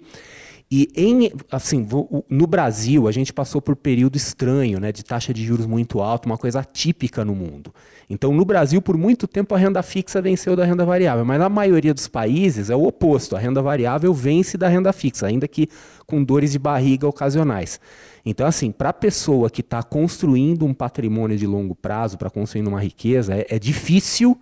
[0.72, 1.86] E em, assim,
[2.30, 6.00] no Brasil, a gente passou por um período estranho, né, de taxa de juros muito
[6.00, 7.74] alta, uma coisa atípica no mundo.
[8.10, 11.50] Então, no Brasil, por muito tempo, a renda fixa venceu da renda variável, mas na
[11.50, 13.36] maioria dos países é o oposto.
[13.36, 15.68] A renda variável vence da renda fixa, ainda que
[16.08, 17.78] com dores de barriga ocasionais.
[18.26, 22.66] Então, assim, para a pessoa que está construindo um patrimônio de longo prazo, para construir
[22.66, 24.40] uma riqueza, é, é difícil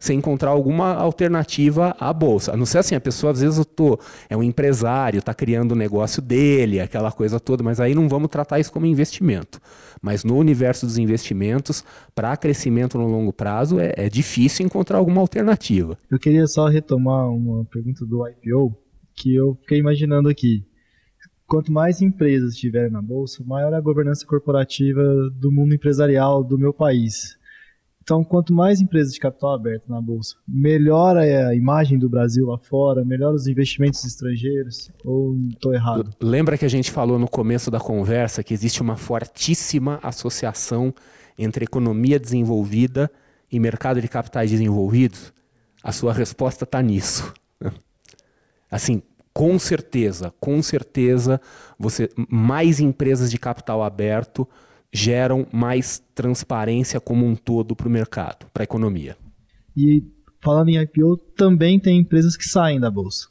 [0.00, 2.54] você encontrar alguma alternativa à bolsa.
[2.54, 5.72] A não ser assim, a pessoa às vezes eu tô, é um empresário, está criando
[5.72, 9.60] o um negócio dele, aquela coisa toda, mas aí não vamos tratar isso como investimento.
[10.00, 11.84] Mas no universo dos investimentos,
[12.14, 15.98] para crescimento no longo prazo, é, é difícil encontrar alguma alternativa.
[16.10, 18.74] Eu queria só retomar uma pergunta do IPO,
[19.14, 20.64] que eu fiquei imaginando aqui
[21.46, 25.02] quanto mais empresas tiverem na bolsa, maior é a governança corporativa
[25.34, 27.36] do mundo empresarial do meu país.
[28.10, 32.44] Então, quanto mais empresas de capital aberto na bolsa, melhor é a imagem do Brasil
[32.44, 36.10] lá fora, melhor os investimentos estrangeiros, ou estou errado?
[36.20, 40.92] Lembra que a gente falou no começo da conversa que existe uma fortíssima associação
[41.38, 43.08] entre economia desenvolvida
[43.48, 45.32] e mercado de capitais desenvolvidos?
[45.80, 47.32] A sua resposta está nisso.
[48.68, 51.40] Assim, com certeza, com certeza,
[51.78, 54.48] você mais empresas de capital aberto
[54.92, 59.16] geram mais transparência como um todo para o mercado, para a economia.
[59.76, 60.02] E
[60.42, 63.28] falando em IPO, também tem empresas que saem da bolsa.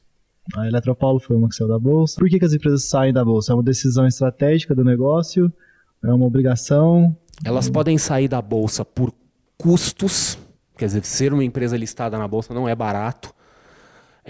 [0.55, 2.19] A Eletropaulo foi uma que saiu da bolsa.
[2.19, 3.51] Por que, que as empresas saem da bolsa?
[3.51, 5.51] É uma decisão estratégica do negócio?
[6.03, 7.15] É uma obrigação?
[7.43, 9.13] Elas podem sair da bolsa por
[9.57, 10.37] custos,
[10.77, 13.33] quer dizer, ser uma empresa listada na bolsa não é barato.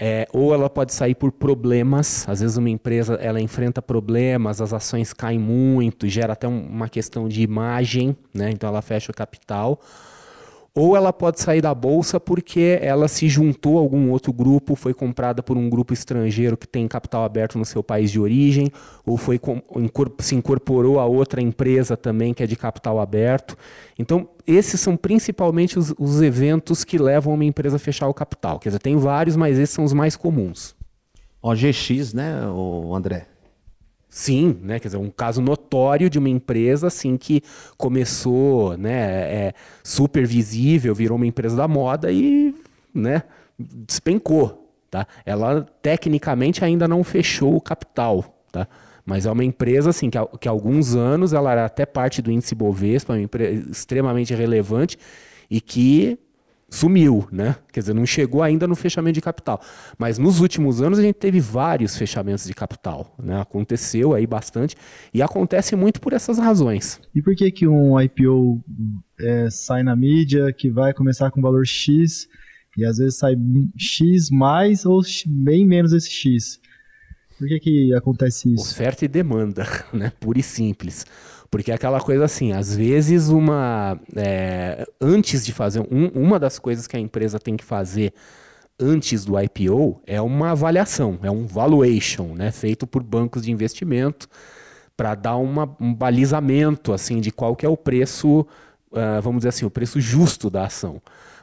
[0.02, 2.26] É, ou ela pode sair por problemas.
[2.26, 6.88] Às vezes uma empresa ela enfrenta problemas, as ações caem muito, gera até um, uma
[6.88, 8.48] questão de imagem, né?
[8.50, 9.78] então ela fecha o capital
[10.80, 14.94] ou ela pode sair da bolsa porque ela se juntou a algum outro grupo, foi
[14.94, 18.72] comprada por um grupo estrangeiro que tem capital aberto no seu país de origem,
[19.04, 19.38] ou foi
[20.20, 23.58] se incorporou a outra empresa também que é de capital aberto.
[23.98, 28.58] Então, esses são principalmente os, os eventos que levam uma empresa a fechar o capital.
[28.58, 30.74] Quer dizer, tem vários, mas esses são os mais comuns.
[31.42, 33.26] OGX, né, o André?
[34.10, 34.80] Sim, né?
[34.80, 37.42] Quer dizer, um caso notório de uma empresa assim que
[37.78, 39.54] começou, né, é,
[39.84, 42.52] super visível, virou uma empresa da moda e,
[42.92, 43.22] né,
[43.56, 44.68] despencou.
[44.90, 45.06] Tá?
[45.24, 48.66] Ela tecnicamente ainda não fechou o capital, tá?
[49.06, 52.32] Mas é uma empresa assim que, que há alguns anos ela era até parte do
[52.32, 54.98] índice Bovespa, uma empresa extremamente relevante
[55.48, 56.18] e que
[56.70, 57.56] sumiu, né?
[57.72, 59.60] Quer dizer, não chegou ainda no fechamento de capital.
[59.98, 63.40] Mas nos últimos anos a gente teve vários fechamentos de capital, né?
[63.40, 64.76] Aconteceu aí bastante
[65.12, 67.00] e acontece muito por essas razões.
[67.14, 68.62] E por que que um IPO
[69.18, 72.28] é, sai na mídia, que vai começar com valor X,
[72.78, 73.34] e às vezes sai
[73.76, 76.60] X mais ou bem menos esse X?
[77.36, 78.70] Por que que acontece isso?
[78.70, 80.12] Oferta e demanda, né?
[80.20, 81.06] Pura e simples.
[81.50, 83.98] Porque é aquela coisa assim, às vezes uma.
[84.16, 85.80] é, antes de fazer.
[85.90, 88.12] um- uma das coisas que a empresa tem que fazer
[88.78, 92.50] antes do IPO é uma avaliação, é um valuation, né?
[92.50, 94.28] Feito por bancos de investimento
[94.96, 98.46] para dar uma- um balizamento assim de qual que é o preço,
[98.94, 101.00] ah, vamos dizer assim, o preço justo da ação.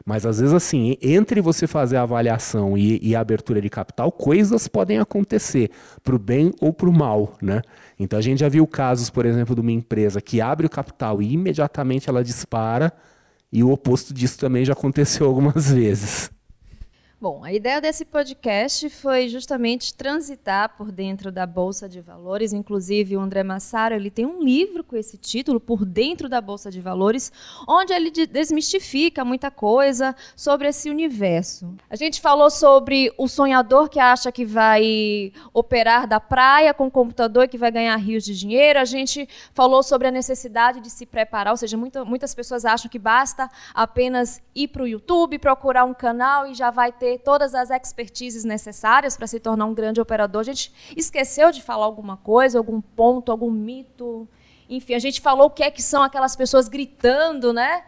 [0.08, 4.10] Mas às vezes assim, entre você fazer a avaliação e, e a abertura de capital,
[4.10, 5.70] coisas podem acontecer
[6.01, 7.62] para o bem ou para o mal, né?
[7.99, 11.22] Então a gente já viu casos, por exemplo, de uma empresa que abre o capital
[11.22, 12.93] e imediatamente ela dispara,
[13.51, 16.32] e o oposto disso também já aconteceu algumas vezes.
[17.20, 22.53] Bom, a ideia desse podcast foi justamente transitar por dentro da Bolsa de Valores.
[22.53, 26.70] Inclusive, o André Massaro ele tem um livro com esse título, Por Dentro da Bolsa
[26.70, 27.32] de Valores,
[27.68, 31.74] onde ele de- desmistifica muita coisa sobre esse universo.
[31.89, 37.45] A gente falou sobre o sonhador que acha que vai operar da praia com computador
[37.45, 38.78] e que vai ganhar rios de dinheiro.
[38.78, 42.91] A gente falou sobre a necessidade de se preparar, ou seja, muita- muitas pessoas acham
[42.91, 47.53] que basta apenas ir para o YouTube, procurar um canal e já vai ter todas
[47.53, 50.39] as expertises necessárias para se tornar um grande operador.
[50.41, 54.28] A gente esqueceu de falar alguma coisa, algum ponto, algum mito.
[54.68, 57.84] Enfim, a gente falou o que é que são aquelas pessoas gritando, né?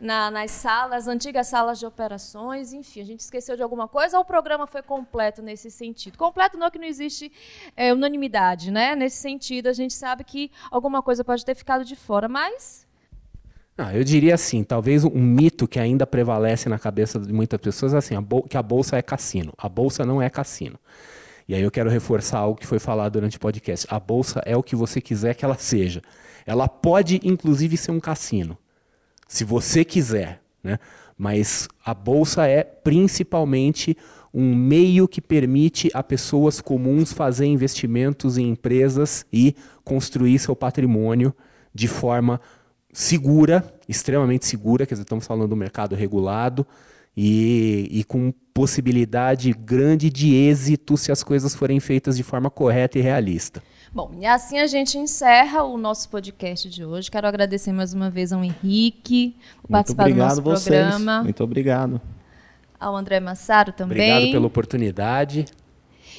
[0.00, 4.22] na- nas salas, antigas salas de operações, enfim, a gente esqueceu de alguma coisa ou
[4.22, 6.16] o programa foi completo nesse sentido?
[6.16, 7.30] Completo não é que não existe
[7.76, 8.96] é, unanimidade, né?
[8.96, 12.86] Nesse sentido, a gente sabe que alguma coisa pode ter ficado de fora, mas
[13.82, 17.94] Ah, eu diria assim, talvez um mito que ainda prevalece na cabeça de muitas pessoas
[17.94, 19.54] é assim, a que a bolsa é cassino.
[19.56, 20.78] A bolsa não é cassino.
[21.48, 23.86] E aí eu quero reforçar algo que foi falado durante o podcast.
[23.88, 26.02] A bolsa é o que você quiser que ela seja.
[26.44, 28.58] Ela pode, inclusive, ser um cassino,
[29.26, 30.78] se você quiser, né?
[31.16, 33.96] Mas a bolsa é principalmente
[34.32, 41.34] um meio que permite a pessoas comuns fazer investimentos em empresas e construir seu patrimônio
[41.74, 42.40] de forma
[42.92, 46.66] segura, extremamente segura, quer dizer, estamos falando do mercado regulado
[47.16, 52.98] e, e com possibilidade grande de êxito se as coisas forem feitas de forma correta
[52.98, 53.62] e realista.
[53.92, 57.10] Bom, e assim a gente encerra o nosso podcast de hoje.
[57.10, 60.80] Quero agradecer mais uma vez ao Henrique por Muito participar do obrigado nosso vocês.
[60.80, 62.00] programa, Muito obrigado.
[62.78, 63.98] ao André Massaro também.
[64.12, 65.46] Obrigado pela oportunidade.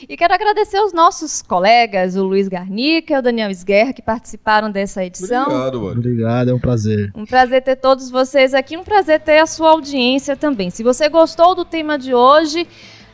[0.08, 4.72] E quero agradecer aos nossos colegas, o Luiz Garnica e o Daniel Esguerra, que participaram
[4.72, 5.43] dessa edição.
[5.43, 5.99] Obrigado, mano.
[5.99, 7.12] Obrigado, é um prazer.
[7.16, 10.70] Um prazer ter todos vocês aqui, um prazer ter a sua audiência também.
[10.70, 12.68] Se você gostou do tema de hoje,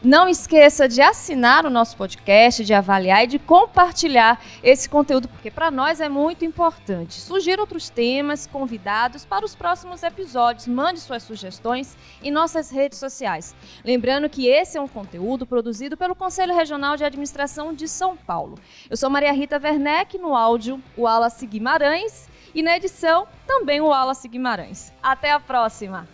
[0.04, 5.50] não esqueça de assinar o nosso podcast, de avaliar e de compartilhar esse conteúdo, porque
[5.50, 7.20] para nós é muito importante.
[7.20, 10.68] Sugira outros temas, convidados para os próximos episódios.
[10.68, 13.56] Mande suas sugestões em nossas redes sociais.
[13.84, 18.58] Lembrando que esse é um conteúdo produzido pelo Conselho Regional de Administração de São Paulo.
[18.90, 23.88] Eu sou Maria Rita Werneck, no áudio o Wallace Guimarães e na edição também o
[23.88, 24.94] Wallace Guimarães.
[25.02, 26.08] Até a próxima!